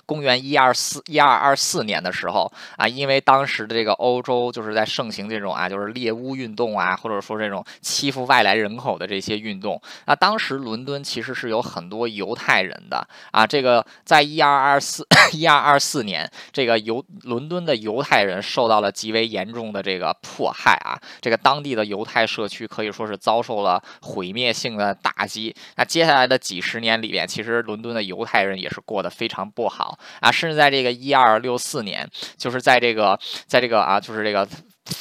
[0.05, 9.81] 公元一二四一二二四年的时候啊，因为当时的这个欧洲就是在盛行这种啊，就是猎巫运动啊，或者说这种欺负外来人口的这些运动。
[10.07, 13.47] 那当时伦敦其实是有很多犹太人的啊。
[13.47, 20.99] 这个在一二二四一二二四年，这个犹伦敦的犹太人受到了极为严重的这个迫害啊。
[21.21, 25.55] 这个当地的犹太社区可以说是遭受了毁灭性的打击。
[25.77, 29.76] 那接下来的几十年里边，其实伦敦的犹太人也是过得非常不好。
[29.77, 32.09] 好啊，甚至在这个一二六四年，
[32.39, 34.49] 就是在这个，在这个啊，就是这个，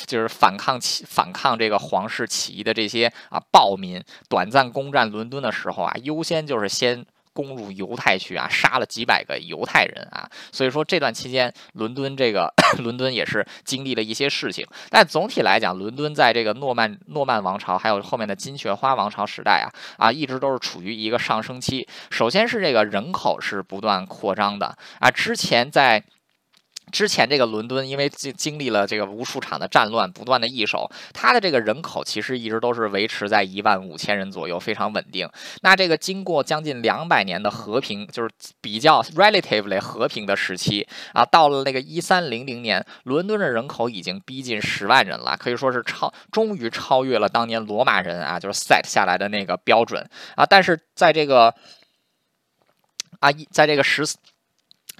[0.06, 7.06] 就是反抗起反抗这个皇室起义的这些啊暴民，短暂攻占伦敦的时候啊，优先就是先。
[7.36, 14.65] 攻入犹太区啊，杀了几百个犹太人啊，所以说这段期间，伦敦这个 伦敦也是经历了一些事情。
[14.89, 19.67] 但总体来讲，伦敦在这个诺曼诺曼王朝还有后面的金雀花王朝时代啊
[19.98, 21.86] 啊，一直都是处于一个上升期。
[22.10, 26.02] 首先是这个人口是不断扩张的啊，之前在。
[26.95, 35.29] 之前这个伦敦，因为经经历了这个无数场的战乱，不断的易手，它的这个人口其实一直都是维持在一万五千人左右，非常稳定。
[35.62, 38.29] 那这个经过将近两百年的和平，就是
[38.62, 50.45] 比较 relatively 和平的时期啊，到了那个一三零零年，伦敦的人口已经逼近十万人了，可以说是超，终于超越了当年罗马人啊，就是 set 下来的那个标准啊。
[50.45, 51.53] 但是在这个
[53.19, 54.05] 啊，在这个十。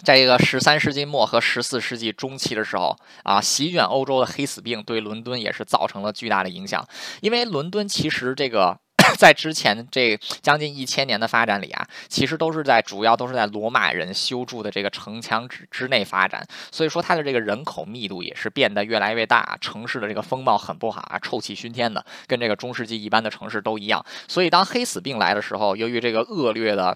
[0.06, 6.88] 在这个十三世纪末和十四世纪中期的时候啊，席卷欧洲的黑死病对伦敦也是造成了巨大的影响。
[7.22, 8.78] 因为伦敦其实这个
[9.18, 24.06] 在之前这将近一千年的发展里啊，其实都是在主要都是在罗马人修筑的这个城墙之之内发展，所以说它的这个人口密度也是变得越来越大，城市的这个风貌很不好啊，臭气熏天的，跟这个中世纪一般的城市都一样。
[24.28, 26.96] 所以当黑死病来的时候，由于这个恶劣的。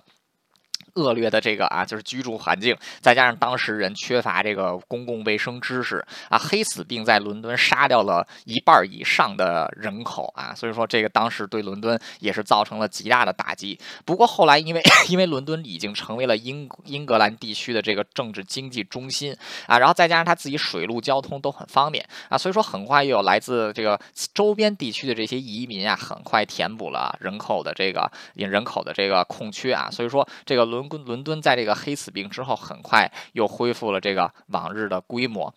[0.99, 13.79] 恶劣的这个啊，就是居住环境，再加上当时人缺乏这个公共卫生知识啊，黑死病在伦敦杀掉了一半以上的人口啊，所以说这个当时对伦敦也是造成了极大的打击。
[14.03, 19.33] 不过后来因为 因为伦敦已经成为了英英格兰地区的这个政治经济中心
[19.67, 23.97] 啊，然后再加上他自己水陆交通都很方便啊，所以说很快又有来自这个
[24.33, 30.88] 周边地区的这些移民啊，很快填补了人口的这个人口的这个空缺啊，所以说这个伦。
[30.89, 35.54] 伦伦敦在这个黑死病之后，很快又恢复了这个往日的规模。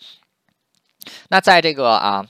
[1.29, 2.27] 那在这个啊，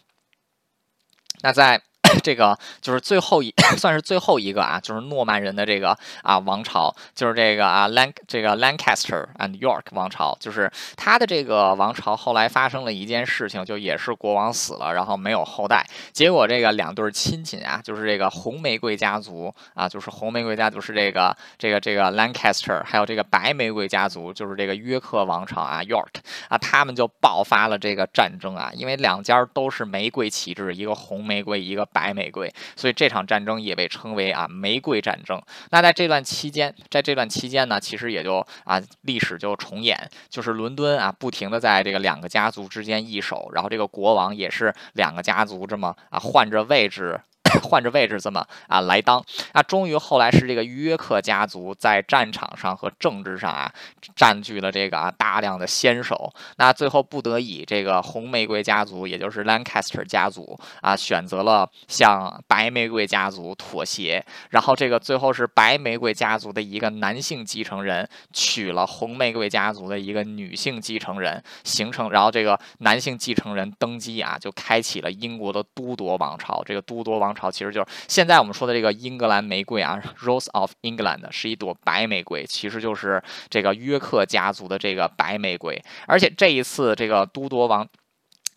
[1.43, 1.83] 那在。
[2.23, 32.02] 这个就是最后一， 算是最后一个啊，就是诺曼人的这个啊王朝，就是这个啊 Lan 这个 Lancaster and York 王朝，就是他的这个王朝后来发生了一件事情，就也是国王死了，然后没有后代，结果这个两对亲戚啊，就是这个红玫瑰家族啊，就是红玫瑰家族是这个这个这个 Lancaster，还有这个白玫瑰家族，就是这个约克王朝啊 York 啊，他们就爆发了这个战争啊，因为两家都是玫瑰旗帜，一个红玫瑰，一个白。
[32.03, 35.41] 白玫瑰，所以这场战争也被称为啊玫瑰战争。
[35.71, 47.21] 那在这段期间，在这段期间呢，其实也就啊历史就重演，就是伦敦啊不停的在这个两个家族之间易手，然后这个国王也是两个家族这么啊换着位置。
[47.61, 53.73] 换着位置这么啊来当啊，终于后来是这个约克家族在战场上和政治上啊
[54.17, 56.33] 占据了这个啊大量的先手。
[56.57, 64.25] 那最后不得已，这个红玫瑰家族，也就是 Lancaster 家族啊，选择了向白玫瑰家族妥协。
[64.51, 76.63] 然后这个最后是白玫瑰家族的一个男性继承人娶了红玫瑰家族的一个女性继承人，形成然后这个男性继承人登基啊，就开启了英国的都铎王朝。
[76.65, 77.42] 这个都铎王朝。
[77.43, 85.83] 好其实就是现在我们说的这个英格兰玫瑰啊，Rose of England 是一朵白玫瑰，其实就是这个约克家族的这个白玫瑰。
[86.07, 87.85] 而且这一次这个都铎王。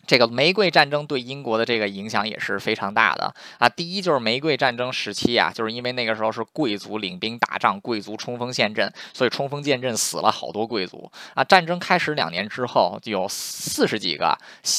[0.06, 3.68] 这个玫瑰战争对英国的这个影响也是非常大的啊。
[3.68, 11.42] 第一就是玫瑰战争时期啊，就是因为那个时候是贵族领兵打仗，贵族冲锋陷阵，所以冲锋陷阵死了好多贵族啊。
[11.42, 14.38] 战争开始两年之后，就有四十几个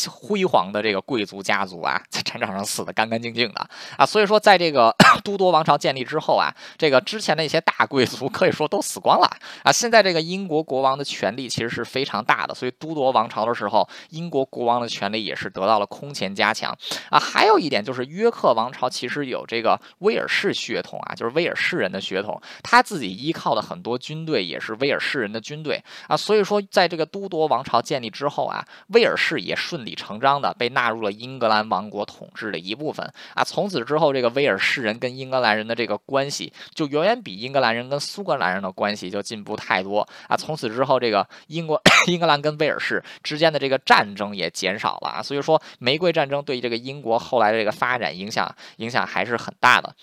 [0.09, 4.05] 辉煌的这个贵族家族啊，在战场上死的干干净净的啊。
[4.05, 9.29] 所以说，在这个 都铎王朝建立之后啊，这个之前的一些大贵族 可以说都死光了
[9.63, 9.71] 啊。
[9.71, 15.16] 现在这个英国国王的权力其实是非常大的，所以都铎王朝的时候，英国国王的权力。
[15.19, 16.77] 也是得到了空前加强
[17.10, 17.19] 啊！
[17.19, 33.43] 还有一点就是约克王朝其实有这个威尔士血统啊，就是威尔士人的血统，他自己依靠的很多军队也是威尔士人的军队啊，所以说在这个都铎王朝建立之后啊，威尔士也顺理成章的被纳入了英格兰王国统治的一部分啊。
[33.43, 40.36] 从此之后，这个威尔士人跟英格兰人的这个关系就远远比英格兰人跟苏格兰人的关系就进步太多啊。
[40.36, 45.07] 从此之后，这个英国 英格兰跟威尔士之间的这个战争也减少了。
[45.08, 49.95] 啊，所以说玫瑰战争对这个英国后来的这个发展影响影响还是很大的。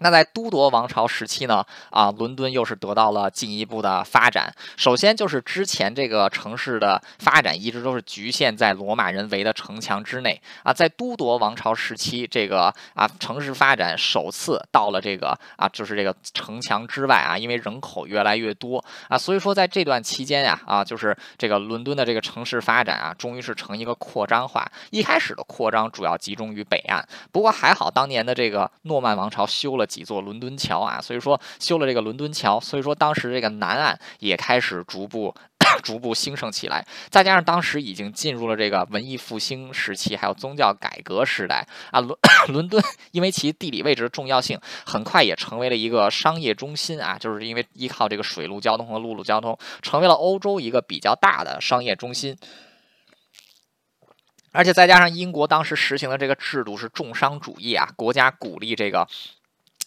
[0.00, 4.52] 那在都铎王朝时期呢，啊，伦敦又是得到了进一步的发展。
[4.76, 24.66] 首先就是之前这个城市的发展一直都是局限在罗马人围的城墙之内啊，在都铎王朝时期，这个啊城市发展首次到了这个啊就是这个城墙之外啊，因为人口越来越多啊，所以说在这段期间呀啊，就是这个伦敦的这个城市发展啊，终于是成一个扩张化。
[24.90, 29.86] 一开始的扩张主要集中于北岸，不过还好当年的这个诺曼王朝修了。
[29.90, 35.34] 几座伦敦桥啊，所以说修了这个伦敦桥，所以说当时这个南岸也开始逐步
[35.82, 36.86] 逐步兴盛起来。
[37.10, 42.16] 再加上当时已经进入了这个文艺复兴时期，还有宗教改革时代啊，伦
[42.48, 52.36] 伦敦因为其地理位置的重要性，很快也成为了一个商业中心啊，就是因为依靠这个水陆交通和陆路交通，成为了欧洲一个比较大的商业中心。
[54.52, 59.06] 而且再加上英国当时实行的这个制度是重商主义啊，国家鼓励这个。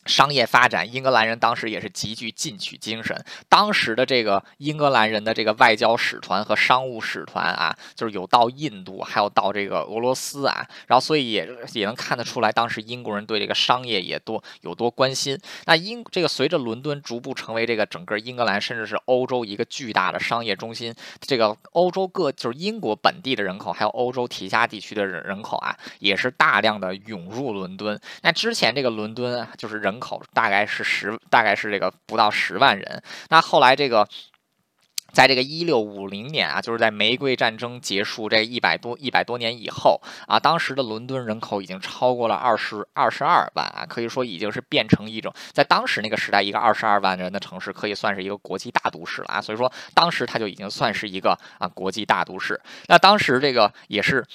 [0.06, 3.18] 商业发展，英格兰人当时也是极具进取精神。
[3.48, 15.40] 当时的这个英格兰人的这个外交使团和商务使团啊，就是有到印度，还有到这个俄罗斯啊，然后所以也也能看得出来，当时英国人对这个商业也多有多关心。
[15.66, 27.98] 那英这个随着伦敦逐步成为这个整个英格兰甚至是欧洲一个巨大的商业中心，这个欧洲各就是英国本地的人口，还有欧洲提辖地区的人人口啊，也是大量的涌入伦敦。
[28.22, 29.93] 那之前这个伦敦就是人。
[29.94, 33.04] 人口大概是十，大概是这个不到十万人。
[33.30, 34.08] 那后来这个，
[35.14, 49.40] 在这个一六五零年啊，就是在玫瑰战争结束这一百多一百多年以后啊，当时的伦敦人口已经超过了二十二十二万啊，可以说已经是变成一种在当时那个时代，一个二十二万人的城市可以算是一个国际大都市了啊。
[49.40, 52.60] 所以说，当时它就已经算是一个啊国际大都市。
[52.88, 54.26] 那当时这个也是。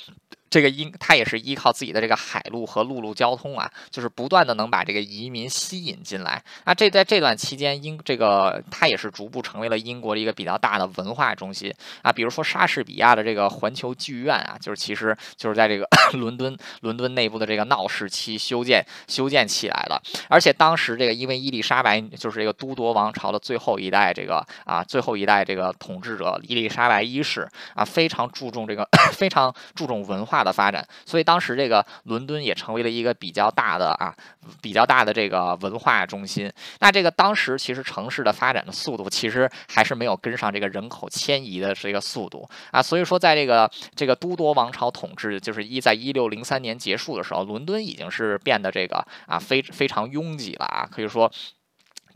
[0.50, 6.42] 这个英，他也是依靠自己的这个海路和陆路交通啊，就是不断的能把这个移民吸引进来。
[6.64, 11.70] 那这在这段期间，英这个他也是逐步成为了英国的一个比较大的文化中心
[12.00, 12.10] 啊。
[12.10, 15.86] 比如说莎士比亚的这个环球剧院啊，就是其实就是在这个
[16.16, 20.00] 伦敦伦敦内部的这个闹市区修建修建起来了。
[20.28, 30.37] 而且当时这个因为伊丽莎白就是这个都铎王朝的最后一代这个啊最后一代这个统治者伊丽莎白一世啊，非常注重这个 非常注重文化。
[30.38, 34.14] 大的发展，所以当时这个伦敦也成为了一个比较大的啊，
[34.62, 36.48] 比较大的这个文化中心。
[36.78, 42.80] 那这个当时其实城市的发展的速度，其实还是没有跟上这个人口迁移的这个速度啊。
[42.80, 51.28] 所以说，在这个这个都铎王朝统治，就是一在一六零三年结束的时候，伦敦已经是变得这个啊非非常拥挤了啊，可以说。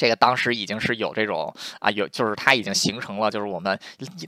[0.03, 3.79] 这个当时已经是有这种啊，有就是它已经形成了，就是我们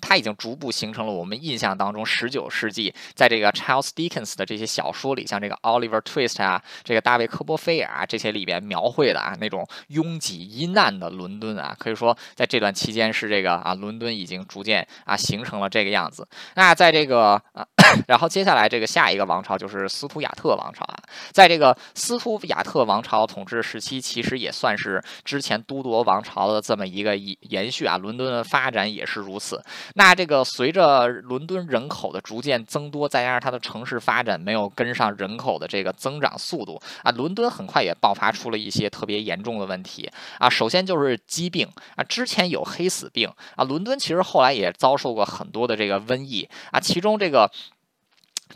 [0.01, 16.25] 它已经逐步形成了我们印象当中十九世纪在这个 Charles Dickens 的这些小说里，像这个 Oliver Twist 啊，这个大卫科波菲尔啊这些里边描绘的啊那种拥挤阴暗的伦敦啊，可以说在这段期间是这个啊伦敦已经逐渐啊形成了这个样子。
[16.55, 17.66] 那在这个啊，
[18.07, 20.95] 然后接下来这个下一个王朝就是斯图亚特王朝啊，
[21.33, 25.55] 在这个斯图亚特王朝统治时期，其实也算是之前。
[25.67, 29.62] 都铎王朝的这么一个延续啊，伦敦的发展也是如此。
[29.95, 40.51] 那这个随着伦敦人口的逐渐增多，再加上它的城市发展没有跟上人口的这个增长速度啊，伦敦很快也爆发出了一些特别严重的问题啊。
[40.51, 47.51] 首先就是疾病啊，之前有黑死病啊，伦敦其实后来也遭受过很多的这个瘟疫啊，其中这个。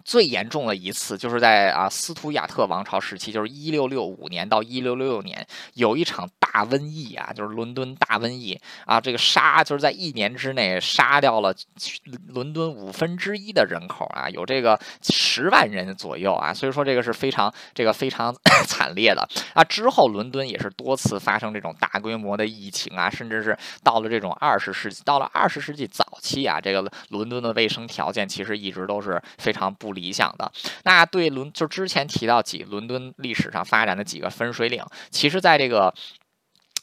[0.04, 11.54] 最严重的一次就是在啊斯图亚特王朝时期，就是一六六五年到一六六六年，有一场大瘟疫啊，就是伦敦大瘟疫啊，这个杀就是在一年之内杀掉了
[12.28, 18.34] 伦敦五分之一的人口啊，有这个十万人左右啊，所以说这个是非常这个非常
[18.66, 19.64] 惨烈的啊。
[19.64, 29.87] 之后伦敦也是多次发生这种大规模的疫情啊，甚至是到了这种二十世纪，到了二十世纪早期啊，这个伦敦的卫生条件其实一直都是非常不。
[29.88, 30.52] 不理想的
[30.84, 35.94] 那对伦就之前提到几伦敦历史上发展的几个分水岭，其实在这个。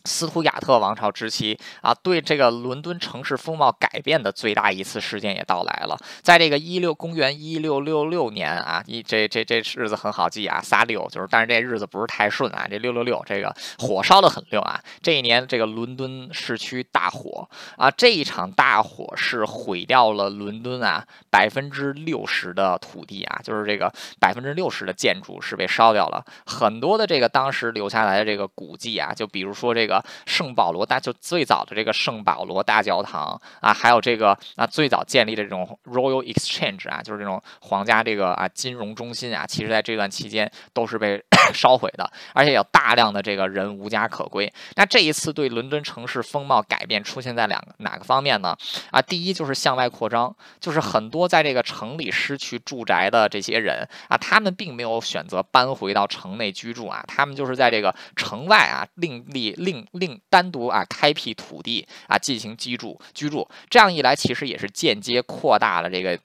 [0.05, 5.97] 斯图亚特王朝之期啊，对这个伦敦城市风貌改变的最大一次事件也到来了。
[6.21, 12.67] 在这个一六公元一六六六年啊，一这这这日子很好记啊，仨六就是，但是这日子不是太顺啊。
[12.69, 14.79] 这六六六这个火烧的很六啊。
[15.01, 29.94] 这一年这个伦敦市区大火啊，这一场大火是毁掉了伦敦啊百分之六十的土地啊，就是这个百分之六十的建筑是被烧掉了，很多的这个当时留下来的这个古迹啊，就比如说这个。
[30.25, 41.23] 圣保罗大就最早的这个圣保罗大教堂啊，还有这个啊最早建立的这种 Royal Exchange 啊，就是这种皇家这个啊金融中心啊，其实在这段期间都是被
[41.53, 44.51] 烧毁的，而且有大量的这个人无家可归。
[44.75, 48.57] 那这一次对伦敦城市风貌改变出现在两个哪个方面呢？
[48.91, 59.84] 啊，第一就是向外扩张，就是很多在这个城里失去住宅的这些人啊，他们并没有选择搬回到城内居住啊，他们就是在这个城外啊另立另。
[59.91, 66.19] 另单独啊开辟土地啊进行居住居住，这样一来其实也是间接扩大了这个。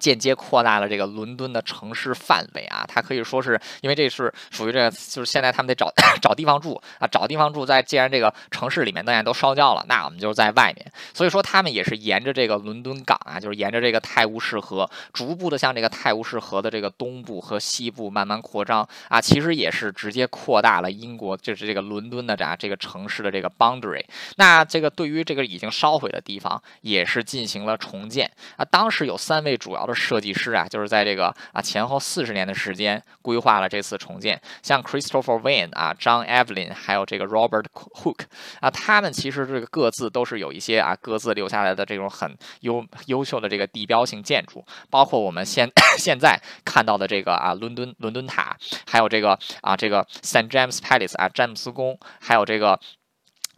[0.00, 5.92] 间接扩大了这个伦敦的城市范围啊，它可以说是因为这是属于这个，就是现在他们得找
[6.22, 24.04] 找地方住啊，找地方住，在既然这个城市里面当然都烧焦了，那我们就是在外面，所以说他们也是沿着这个伦敦港啊，就是沿着这个泰晤士河，逐步的向这个泰晤士河的这个东部和西部慢慢扩张啊，其实也是直接扩大了英国就是这个伦敦的这这个城市的这个 boundary。
[24.36, 29.89] 那这个对于这个已经烧毁的地方，也是进行了重建啊，当时有三位主要。
[29.94, 38.20] 设计师啊，就是在这个啊前后四十年的时间规划了这次重建，像 Christopher Wayne 啊、John Evelyn，还有这个 Robert Hook
[38.60, 52.78] 啊，他们其实这个各自都是有一些啊各自留下来的这种很优优秀的这个地标性建筑，包括我们现 现在看到的这个啊伦敦伦敦塔，还有这个啊这个 St James Palace 啊詹姆斯宫，还有这个。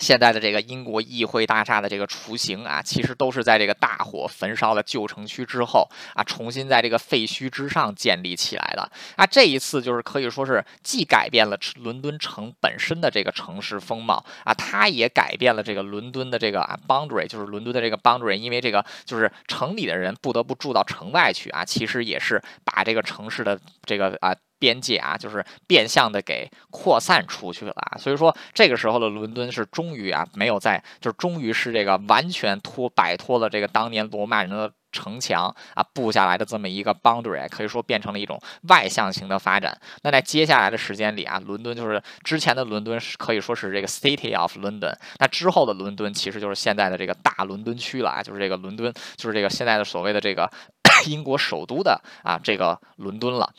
[0.03, 8.91] 现在的这个英国议会大厦的这个雏形啊，其实都是在这个大火焚烧了旧城区之后啊，重新在这个废墟之上建立起来的。
[9.15, 24.35] 啊，这一次就是可以说是既改变了伦敦城本身的这个城市风貌啊，它也改变了这个伦敦的这个啊 boundary，就是伦敦的这个 boundary，因为这个就是城里的人不得不住到城外去啊，其实也是把这个城市的这个啊。
[24.63, 39.77] 边界啊，就是变相的给扩散出去了啊，所以说这个时候的伦敦是终于啊，没有在，就是终于是这个完全脱摆脱了这个当年罗马人的城墙啊布下来的这么一个 boundary，可以说变成了一种外向型的发展。
[40.03, 50.49] 那在接下来的时间里啊，伦敦就是之前的伦敦是可以说是这个 city of London，那之后的伦敦其实就是现在的这个大伦敦区了啊，就是这个伦敦，就是这个现在的所谓的这个
[51.09, 53.53] 英国首都的啊这个伦敦了。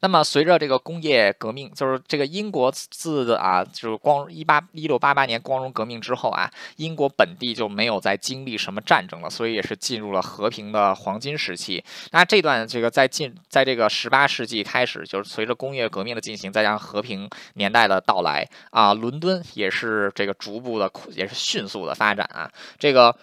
[0.00, 11.84] 那么，随着这个工业革命，就是这个英国自的啊，就是光一八一六八八年光荣革命之后啊，英国本地就没有再经历什么战争了，所以也是进入了和平的黄金时期。
[12.12, 23.16] 那这段这个在进在这个十八世纪开始，就是随着工业革命的进行，再加上和平年代的到来啊，伦敦也是这个逐步的，也是迅速的发展啊，这个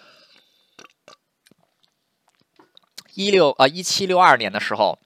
[3.14, 4.98] 一六呃一七六二年的时候。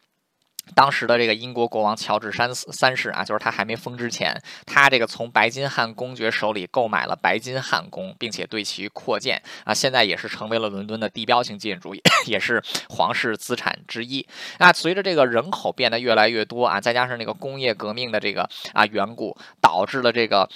[0.74, 4.34] 当时的这个英国国王乔治三三世啊，就是他还没封之前，
[4.66, 11.94] 他这个从白金汉公爵手里购买了白金汉宫，并且对其扩建啊，现在也是成为了伦敦的地标性建筑，
[12.26, 14.26] 也是皇室资产之一。
[14.58, 20.48] 那随着这个人口变得越来越多啊，再加上那个工业革命的这个啊缘故，导致了这个。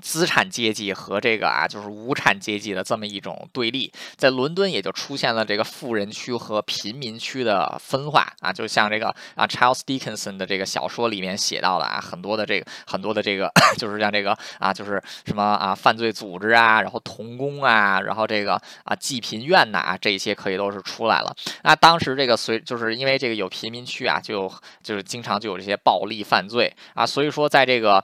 [0.00, 21.34] 资产阶级和这个啊，就是无产阶级的这么一种对立，在伦敦也就出现了这个富人区和贫民区的分化啊，就像这个啊，Charles Dickinson 的这个小说里面写到的啊，很多的这个很多的这个， 就是像这个啊，就是什么啊，犯罪组织啊，然后童工啊，然后这个啊，济贫院呐，这些可以都是出来了。
[21.62, 28.02] 那当时这个随就是因为这个有贫民区啊，就就是经常就有这些暴力犯罪啊，所以说在这个。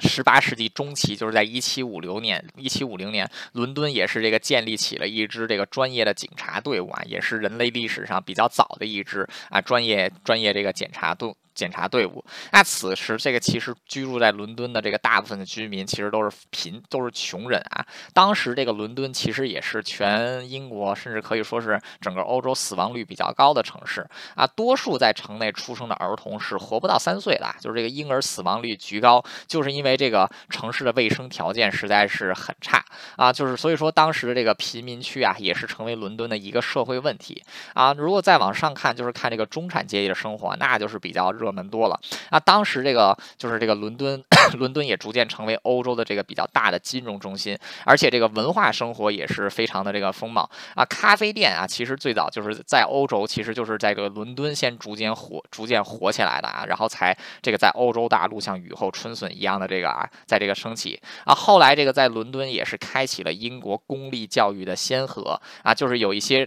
[0.00, 11.34] 十八世纪中期，就是在一七五六年，一七五零年，伦敦也是这个建立起了一支这个专业的警察队伍啊，也是人类历史上比较早的一支啊专业专业这个检查队。
[11.58, 17.84] 检查队伍，那此时这个其实居住在伦敦的这个大部分的居民其实都是贫，都是穷人啊。
[18.14, 24.46] 当时这个伦敦其实也是全英国，甚至可以说是整个欧洲死亡率比较高的城市啊。
[24.46, 32.84] 多数在城内出生的儿童是活不到三岁的，就是这个婴儿死亡率极高，就是因为这个城市的卫生条件实在是很差
[33.16, 33.32] 啊。
[33.32, 37.42] 就是所以说当时的这个贫民区啊，也是成为伦敦的一个社会问题
[37.74, 37.92] 啊。
[37.94, 41.47] 如果再往上看，就是看这个中产阶级的生活，那就是比较热。
[41.48, 42.38] 热门多了啊！
[42.38, 44.22] 当时这个就是这个伦敦，
[44.58, 50.84] 伦敦也逐渐成为欧洲的这个比较大的金融中心，而且这个文化生活也是非常的这个丰茂啊。
[50.84, 61.34] 咖啡店啊，其实最早就是在欧洲，其实就是在这个伦敦先逐渐火、逐渐火起来的啊，然后才这个在欧洲大陆像雨后春笋一样的这个啊，在这个升起啊。
[61.34, 66.46] 后来这个在伦敦也是开启了英国公立教育的先河啊，就是有一些。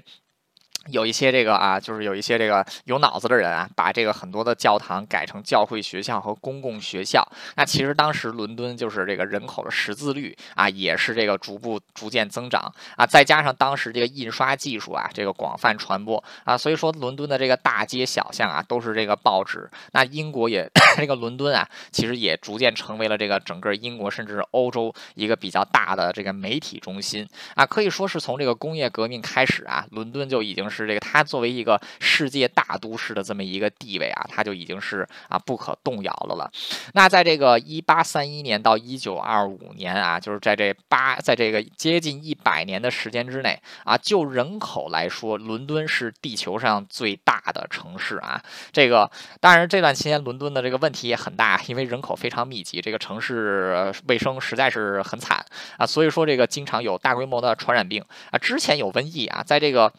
[0.87, 7.23] 有一些这个啊，就是有一些这个有脑子的人啊，把这个很多的教堂改成教会学校和公共学校。
[7.55, 13.05] 那其实当时伦敦就是这个人口的识字率啊，也是这个逐步逐渐增长啊。
[13.05, 19.69] 再加上当时这个印刷技术啊，这个广泛传播啊，所以说伦敦的这个大街小巷啊，都是这个报纸。
[19.91, 20.67] 那英国也
[20.97, 27.63] 这个伦敦啊，其实也逐渐成为了这个整个英国甚至是欧洲一个比较大的这个媒体中心啊。
[27.63, 30.70] 可以说是从这个工业革命开始啊，伦敦就已经。
[30.71, 36.49] 是这个，它作为一个世界大都市的这么一个地位啊，它就已经是啊不可动摇的了。
[36.93, 48.41] 那在这个一八三一年到一九二五年啊，就是在这八，在这个接近一百年的时间之内啊，就人口来说，伦敦是地球上最大的城市啊。
[48.71, 55.45] 这个当然，这段期间伦敦的这个问题也很大，因为人口非常密集，这个城市卫生实在是很惨
[55.77, 58.37] 啊，所以说这个经常有大规模的传染病啊。
[58.37, 59.91] 之前有瘟疫啊，在这个。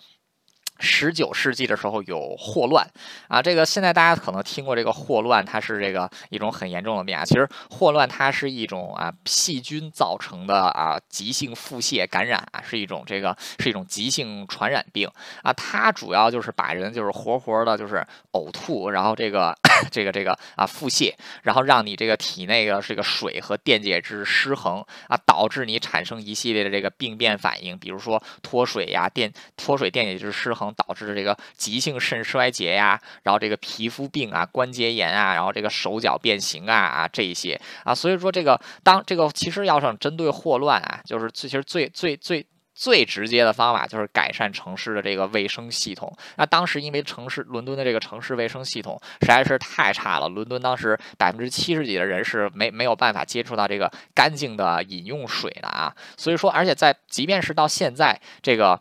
[0.83, 2.85] 十九世纪的时候有霍乱
[3.29, 7.25] 啊，这个现在大家可能听过这个霍乱，它是这个一种很严重的病啊。
[7.25, 15.09] 其实霍乱它是一种啊细菌造成的啊急性腹泻感染啊，是一种这个是一种急性传染病
[15.43, 15.53] 啊。
[15.53, 19.57] 它主要就是把人就是活活的，就是呕吐，然后这个
[19.93, 30.73] 这个这个啊腹泻，然后让你这个体内的这个水和电解质失衡啊，导致你产生一系列的这个病变反应，比如说脱水呀、电脱水、电解质失衡。
[30.73, 42.47] 导致这个急性肾衰竭呀，然后这个皮肤病啊、关节炎啊，然后这个手脚变形啊啊这一些啊，所以说这个当这个其实要想针对霍乱啊，就是最其实最最最。
[42.83, 46.13] 最直接的方法就是改善城市的这个卫生系统。
[46.37, 55.95] 那当时因为城市伦敦的这个城市卫生系统实在是太差了，伦敦当时百分之七十几的人是没没有办法接触到这个干净的饮用水的啊。
[56.17, 58.81] 所以说，而且在即便是到现在这个。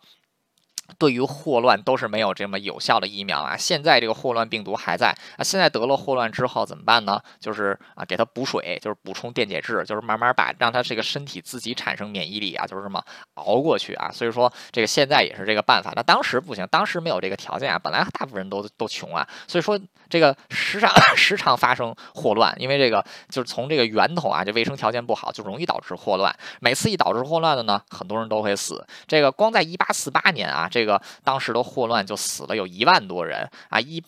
[0.97, 3.55] 对于霍乱都是没有这么有效的疫苗啊！
[3.57, 5.43] 现在这个霍乱病毒还在啊！
[5.43, 7.21] 现在得了霍乱之后怎么办呢？
[7.39, 13.03] 就是啊，给他补水，就是补充电解质，就是慢慢把让他这个身体自己产生免疫力啊，就是这么
[13.35, 14.11] 熬过去啊！
[14.11, 15.93] 所以说这个现在也是这个办法。
[15.95, 19.79] 那当时不行，当时没有这个条件啊，本来大部分人都都穷啊，所以说
[20.11, 26.31] 这个时常 时常发生霍乱，因为这个就是从这个源头啊，这卫生条件不好，就容易导致霍乱。
[26.59, 28.85] 每次一导致霍乱的呢，很多人都会死。
[29.07, 34.03] 这个光在一八四八年啊，这个当时的霍乱就死了有一万多人啊一。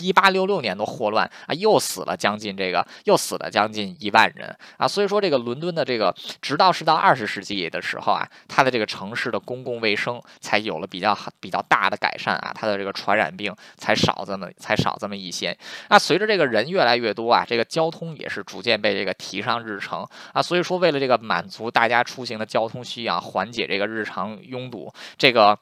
[0.00, 4.86] 一八六六年的霍乱啊，又死了将近这个，又死了将近一万人啊。
[4.86, 15.56] 所以说，这个伦敦的这个，直到是到二十世纪的时候啊，它的这个城市的公共卫生才有了比较比较大的改善啊，它的这个传染病才少这么才少这么一些。
[15.88, 20.40] 那随着这个人越来越多啊，这个交通也是逐渐被这个提上日程啊。
[20.40, 25.58] 所以说，为了这个满足大家出行的交通需要，缓解这个日常拥堵，这个。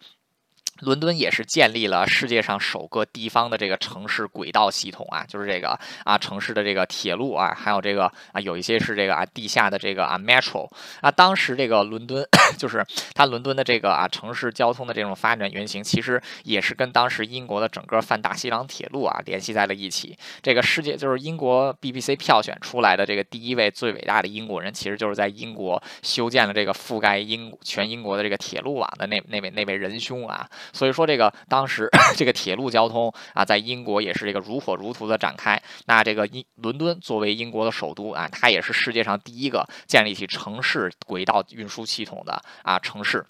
[0.81, 10.71] 伦敦也是建立了世界上首个地方的这个城市轨道系统啊，就是这个啊城市的这个铁路啊，还有这个啊有一些是这个啊地下的这个啊 metro
[11.01, 11.11] 啊。
[11.11, 12.23] 当时这个伦敦
[12.59, 20.17] 就是它伦敦的这个啊城市交通的这种发展原型，其实也是跟当时英国的整个泛大西洋铁路啊联系在了一起。
[20.43, 30.47] 这个世界就是英国 BBC 票选出来的这个第一位最伟大的英国人，其实就是在英国修建了这个覆盖英全英国的这个铁路网的那那位那位仁兄啊。
[30.73, 35.61] 所以说，这个当时 这个铁路交通啊，在英国也是这个如火如荼的展开。
[35.87, 43.25] 那这个英伦敦作为英国的首都啊，它也是世界上第一个建立起城市轨道运输系统的啊城市。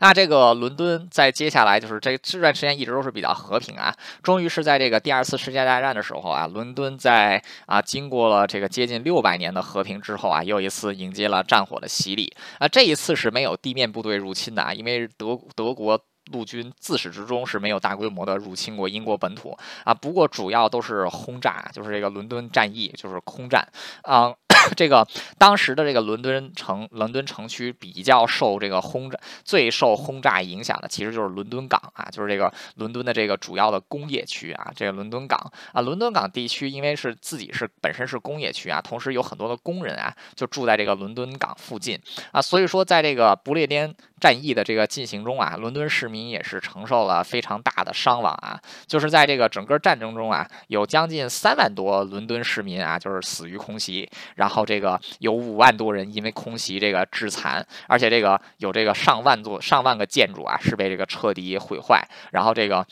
[0.00, 16.00] 那这个伦敦在接下来就是这这段时间一直都是比较和平啊，终于是在这个第二次世界大战的时候啊，伦敦在啊经过了这个接近六百年的和平之后啊，又一次迎接了战火的洗礼啊，这一次是没有地面部队入侵的啊，因为德德国。
[16.32, 23.64] 陆军自始至终是没有大规模的入侵过英国本土啊，不过主要都是轰炸，就是这个伦敦战役，就是空战
[24.02, 24.34] 啊。
[24.76, 25.06] 这个
[25.38, 35.38] 当时的这个伦敦城，伦敦城区比较受这个轰炸，最受轰炸影响的其实就是伦敦港啊，就是这个伦敦的这个主要的工业区啊，这个伦敦港。
[35.72, 42.00] 啊，伦敦港地区因为是自己是本身是工业区啊，同时有很多的工人啊，就住在这个伦敦港附近。
[42.32, 54.66] 啊，所以说在这个不列颠战役的这个进行中啊，伦敦市民也是承受了非常大的伤亡啊，就是在这个整个战争中啊，有将近三万多伦敦市民啊，就是死于空袭，然后。
[54.66, 62.84] 这个有五万多人因为空袭这个致残，而且这个有这个上万座上万个建筑啊是被这个彻底毁坏，然后这个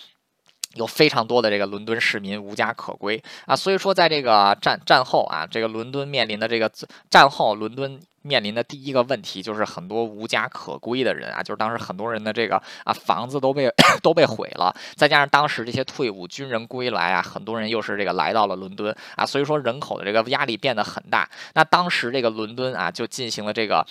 [0.74, 6.70] 有非常多的这个伦敦市民无家可归啊，所以说在这个战战后啊，这个伦敦面临的这个
[7.10, 8.00] 战后伦敦。
[8.24, 13.70] 面临的第一个问题就是很多无家可归的人啊，就是当时很多人的这个啊房子都被
[14.02, 21.28] 都被毁了，再加上当时这些退伍军人归来啊，很多人又是这个来到了伦敦啊，所以说人口的这个压力变得很大。
[21.54, 23.86] 那当时这个伦敦啊，就进行了这个。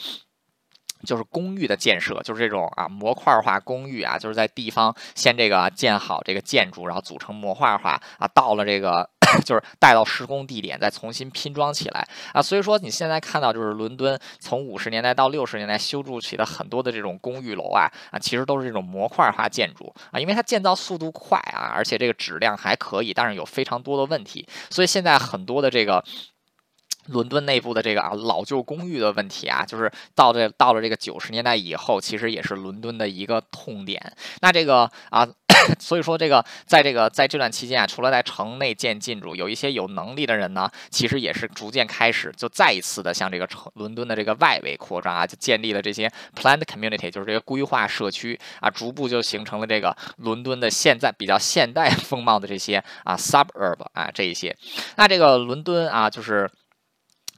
[1.06, 9.10] 就是公寓的建设，就是这种啊模块化公寓啊，就是在地方先这个建好这个建筑，然后组成模块化啊，到了这个
[9.42, 12.42] 就是带到施工地点再重新拼装起来啊。
[12.42, 26.04] 所以说你现在看到就是伦敦从五十年代到六十年代修筑起的很多的这种公寓楼啊啊，其实都是这种模块化建筑啊，因为它建造速度快啊，而且这个质量还可以，但是有非常多的问题，所以现在很多的这个。
[27.08, 34.02] 伦敦内部的这个啊老旧公寓的问题啊，就是到这到了这个九十年代以后，其实也是伦敦的一个痛点。
[34.40, 35.28] 那这个啊，
[35.80, 54.56] 所以说这个在这个在这段期间啊，除了在城内建建筑，有一些有能力的人呢，其实也是逐渐开始就再一次的向这个城伦敦的这个外围扩张啊，就建立了这些 planned community，就是这个规划社区啊，逐步就形成了这个伦敦的现在比较现代 风貌的这些啊 suburb 啊这一些。
[54.96, 56.50] 那这个伦敦啊，就是。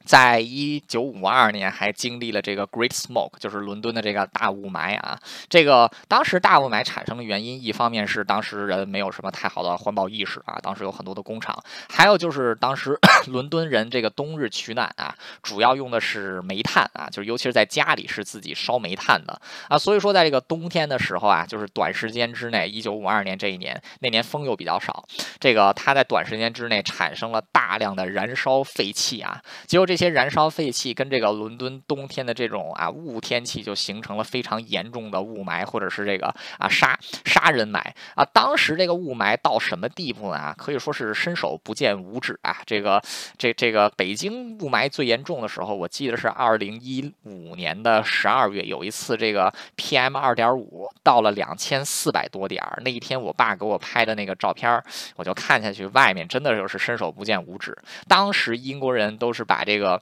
[0.05, 5.19] 在一九五二年，还经历了这个 Great Smoke，就是伦敦的这个大雾霾啊。
[5.49, 11.55] 这个当时大雾霾产生的原因，一方面是当时人没有什么太好的环保意识啊，当时有很多的工厂；
[11.89, 12.95] 还有就是当时
[13.27, 19.75] 伦敦人这个冬日取暖啊，主要用的是煤炭啊，就是尤其是在家里是自己烧煤炭的啊。
[19.75, 25.03] 所以说，在这个冬天的时候啊，就是短时间之内，一九五二年这一年，那年风又比较少，
[25.39, 29.94] 这个它在短时间之内产生了大量的燃烧废气啊，结果这。
[29.95, 36.27] 这些燃烧废气跟这个伦敦冬天的这种啊雾天气就形成了非常严重的雾霾，或者是这个
[36.59, 37.79] 啊杀杀人霾
[38.13, 38.25] 啊。
[38.33, 40.53] 当时这个雾霾到什么地步呢？
[40.57, 42.57] 可以说是伸手不见五指啊。
[42.65, 43.01] 这个
[43.37, 52.81] 这这个北京雾霾最严重的时候，我记得是二零一五年的十二月，有一次这个 PM 二点五到了两千四百多点儿。
[52.83, 54.83] 那一天我爸给我拍的那个照片，
[55.15, 57.73] 我就看下去，外面真的就是伸手不见五指。
[58.09, 59.84] 当时英国人都是把这个。
[59.85, 60.01] 个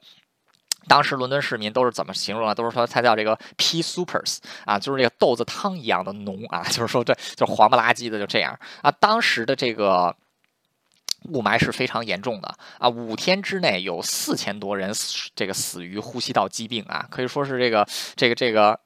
[0.87, 2.53] 当时伦敦市民都是怎么形容啊？
[2.55, 8.89] 都是说它叫这个 pea supers 啊，就是这个豆子汤一样的浓啊， 就是说这就黄不拉几的就这样啊。
[8.91, 10.15] 当时的这个。
[11.31, 12.87] 雾霾是非常严重的啊！
[12.89, 18.79] 五天之内有四千多人死，这个死于呼吸道疾病啊，可以说是这个这个这个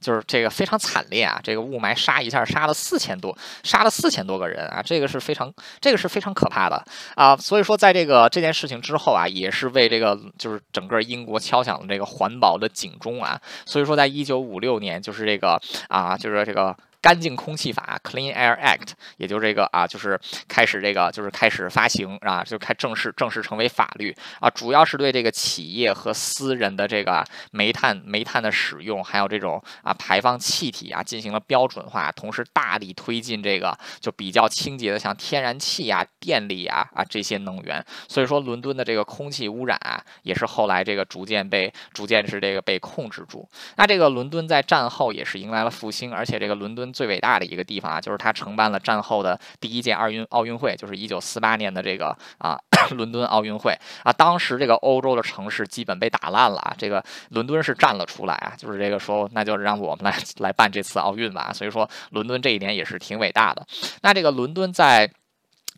[0.00, 1.40] 就是这个非常惨烈啊！
[1.42, 4.82] 这个雾霾杀一下杀了四千多，杀了四千多个人啊！
[4.82, 6.84] 这个是非常这个是非常可怕的
[7.14, 7.36] 啊！
[7.36, 13.40] 所以说，在这个这件事情之后啊，也是为这个就是整个英国敲响了这个环保的警钟啊！
[13.66, 16.76] 所以说，在一九五六年，就是这个啊，就是这个。
[17.02, 37.84] 干净空气法 （Clean Air Act） 也就这个啊，就是开始这个就是开始发行啊，就开正式正式成为法律啊，主要是对这个企业和私人的这个煤炭煤炭的使用，还有这种啊排放气体啊进行了标准化，同时大力推进这个就比较清洁的像天然气呀、电力啊啊这些能源。
[38.06, 43.48] 所以说，伦敦的这个空气污染啊，也是后来这个逐渐被逐渐是这个被控制住。
[43.74, 46.91] 那这个伦敦在战后也是迎来了复兴，而且这个伦敦。
[46.92, 52.58] 最伟大的一个地方啊，就是他承办了战后的第一届二运奥运会，就是一九四八年的这个啊
[52.92, 54.12] 伦敦奥运会啊。
[54.12, 61.52] 当时这个欧洲的城市基本被打烂了啊，这个伦敦是站了出来啊，就是这个说，那就让我们来来办这次奥运吧。
[61.52, 63.66] 所以说，伦敦这一年也是挺伟大的。
[64.02, 65.10] 那这个伦敦在。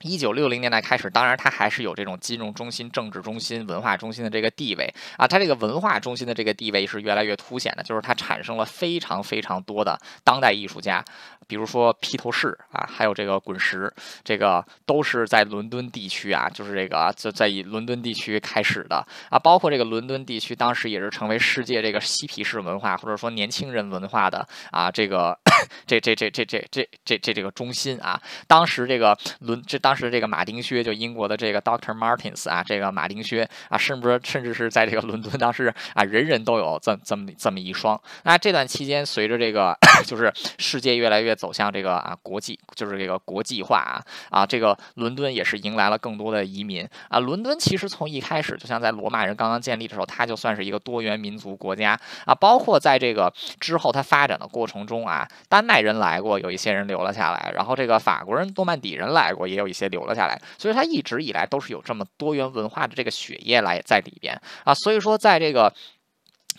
[0.03, 5.27] 一九六零年代开始，当然它还是有这种金融中心、政治中心、文化中心的这个地位啊。
[5.27, 11.05] 它这个文化中心的这个地位是越来越凸显的，就是它产生了非常非常多的当代艺术家，
[11.47, 13.93] 比如说披头士啊，还有这个滚石，
[14.23, 18.97] 这个都是在伦敦地区啊，就是这个就在以伦敦地区开始的
[19.31, 19.39] 啊。
[19.39, 25.39] 包括这个伦敦地区，当时也是成为世界这个嬉皮士文化或者说年轻人文化的啊这个。
[25.87, 38.01] 这这这这这这这这这个中心啊，当时这个伦这当时这个马丁靴就英国的这个 Doctor Martens 啊，这个马丁靴啊，甚至甚至是在这个伦敦当时啊，人人都有这这么这么一双。
[38.23, 39.77] 那这段期间，随着这个
[40.07, 47.19] 就是世界越来越走向这个啊国际，就是这个国际化啊啊，这个伦敦也是迎来了更多的移民啊。
[47.19, 53.31] 伦敦其实从一开始，就像在罗马人刚刚建立的时候，它就算是一个多元民族国家啊，包括在这个
[53.61, 55.29] 之后它发展的过程中啊。
[55.49, 64.73] 丹麦人来过，有一些人留了下来，然后这个法国人、诺曼底人来过，也有一些留了下来，所以它一直以来都是有这么多元文化的这个血液来在里边啊。
[64.73, 65.75] 所以说，在这个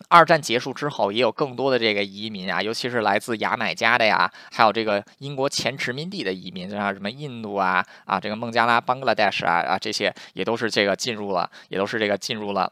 [0.10, 12.72] 二战结束之后，也有更多的这个移民啊，尤其是来自牙买加的呀，还有这个英国前殖民地的移民，就像什么印度啊啊，这个孟加拉、邦格拉 Dash 啊啊，这些也都是这个进入了，也都是这个进入了。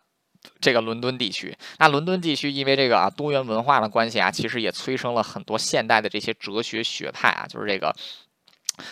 [0.59, 7.95] 这个伦敦地区，那伦敦地区因为这个啊多元文化的关系啊，其实也催生了很多现代的这些哲学学派啊，就是这个。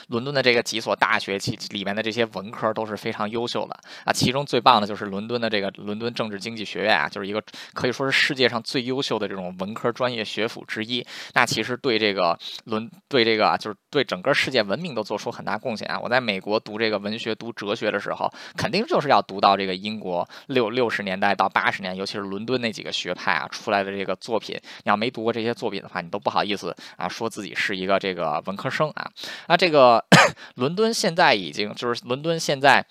[0.08, 7.42] 伦敦的这个几所大学其里面的这些文科都是非常优秀的啊，其中最棒的就是伦敦的这个伦敦政治经济学院啊，就是一个
[7.74, 11.04] 可以说是世界上最优秀的这种文科专业学府之一。
[11.34, 16.00] 那其实对这个伦对这个啊，就是对整个世界文明都做出很大贡献啊。
[16.00, 24.56] 我在美国读这个文学、读哲学的时候，肯定就是要读到这个英国六六十年代到八十年，尤其是伦敦那几个学派啊出来的这个作品。
[24.84, 29.10] 你要没读过这些作品的话，你都不好意思啊说自己是一个这个文科生啊。
[29.48, 29.71] 那这。
[29.72, 30.04] 这个
[30.56, 32.86] 伦敦现在已经就是伦敦现在。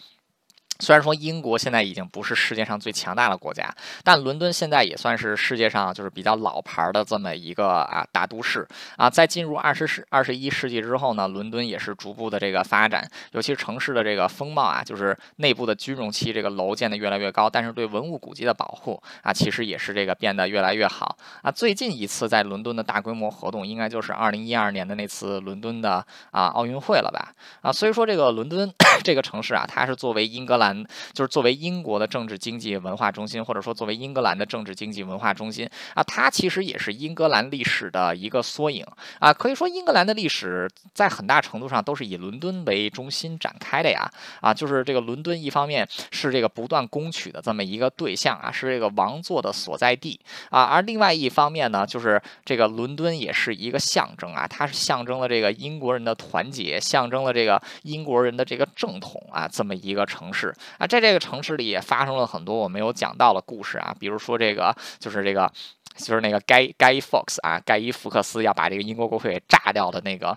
[0.80, 3.72] 虽然说英国现在已经不是世界上最强大的国家，
[4.02, 8.66] 但伦敦现在也算是世界上就是比较老牌的这么一个啊大都市
[8.96, 9.08] 啊。
[9.10, 21.50] 在进入二十世二十一世纪之后呢，伦敦也是逐步的这个发展，尤其城市的这个风貌啊，就是内部的军容期，这个楼建的越来越高，但是对文物古迹的保护啊，其实也是这个变得越来越好啊。
[21.50, 27.32] 最近一次在伦敦的大规模活动，应该就是二零一二年的那次伦敦的啊奥运会了吧？
[27.60, 28.72] 啊，所以说这个伦敦
[29.04, 30.69] 这个城市啊，它是作为英格兰。
[31.12, 38.86] 就是作为英国的政治经济文化中心，或者说作为英格兰的政治经济文化中心啊，它其实也是英格兰历史的一个缩影
[39.18, 39.32] 啊。
[39.32, 44.10] 可以说，英格兰的历史在很大程度上都是以伦敦为中心展开的呀
[44.40, 44.52] 啊。
[44.52, 50.18] 就是这个伦敦，一方面是这个不断攻取的这么一个对象啊，是这个王座的所在地
[50.50, 60.54] 啊，而另外一方面呢，就是这个伦敦也是一个象征啊，它是象征了这个英国人的团结，象征了这个英国人的这个正统啊，这么一个城市。
[60.78, 65.50] 啊，在这个城市里也发生了很多我没有讲到的故事啊，比如说这个就是这个
[65.96, 70.36] 就是那个盖盖伊 Fox 啊，盖伊福克斯要把这个英国国会给炸掉的那个，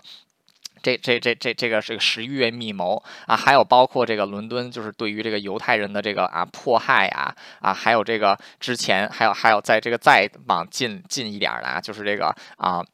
[0.82, 12.84] 这这这这这个是个十一月密谋啊，还有包括这个伦敦就是对于这个犹太人的这个啊迫害啊啊，还有这个之前还有还有在这个再往近近一点的啊，就是这个啊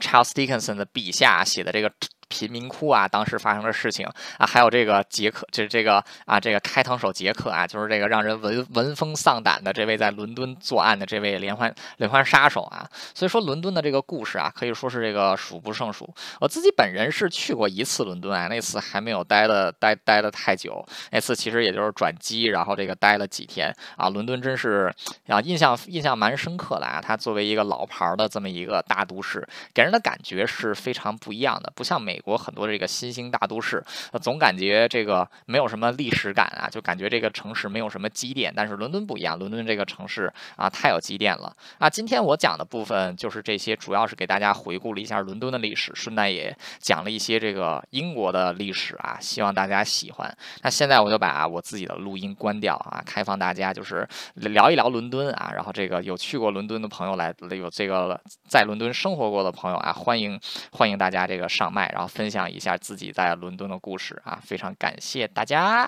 [0.00, 1.92] Charles Dickinson 的笔下写的这个。
[2.28, 4.06] 贫民窟啊，当时发生的事情
[4.38, 12.88] 啊，还有这个杰克，就是这个啊，这个开膛手杰克啊，就是这个让人闻闻风丧胆的这位在伦敦作案的这位连环连环杀手啊。
[13.14, 16.08] 所以说，伦敦的这个故事啊，可以说是这个数不胜数。
[16.40, 24.08] 我自己本人是去过一次伦敦啊，那次还没有待的待待的太久，那次其实也就是转机，然后这个待了几天啊。
[24.08, 24.92] 伦敦真是
[25.28, 27.00] 啊，印象印象蛮深刻的啊。
[27.00, 32.13] 它作为一个老牌的这么一个大都市，给人的感觉是非常不一样的，不像美。
[32.14, 33.82] 美国很多这个新兴大都市，
[34.22, 38.52] 总感觉这个没有什么历史感啊，就感觉这个城市没有什么积淀。
[38.54, 41.90] 但是伦敦不一样，伦敦这个城市啊太有积淀了啊。
[41.90, 50.32] 今天我讲的部分就是这些，主要是给大家回顾了一下伦敦的历史，顺带也讲了一些这个英国的历史啊，希望大家喜欢。
[50.62, 60.38] 那现在我就把我自己的录音关掉啊，开放大家就是聊一聊伦敦啊，然后这个有去过伦敦的朋友来，有这个在伦敦生活过的朋友啊，欢迎
[60.70, 65.82] 欢迎大家这个上麦，然分享一下自己在伦敦的故事啊，非常感谢大家。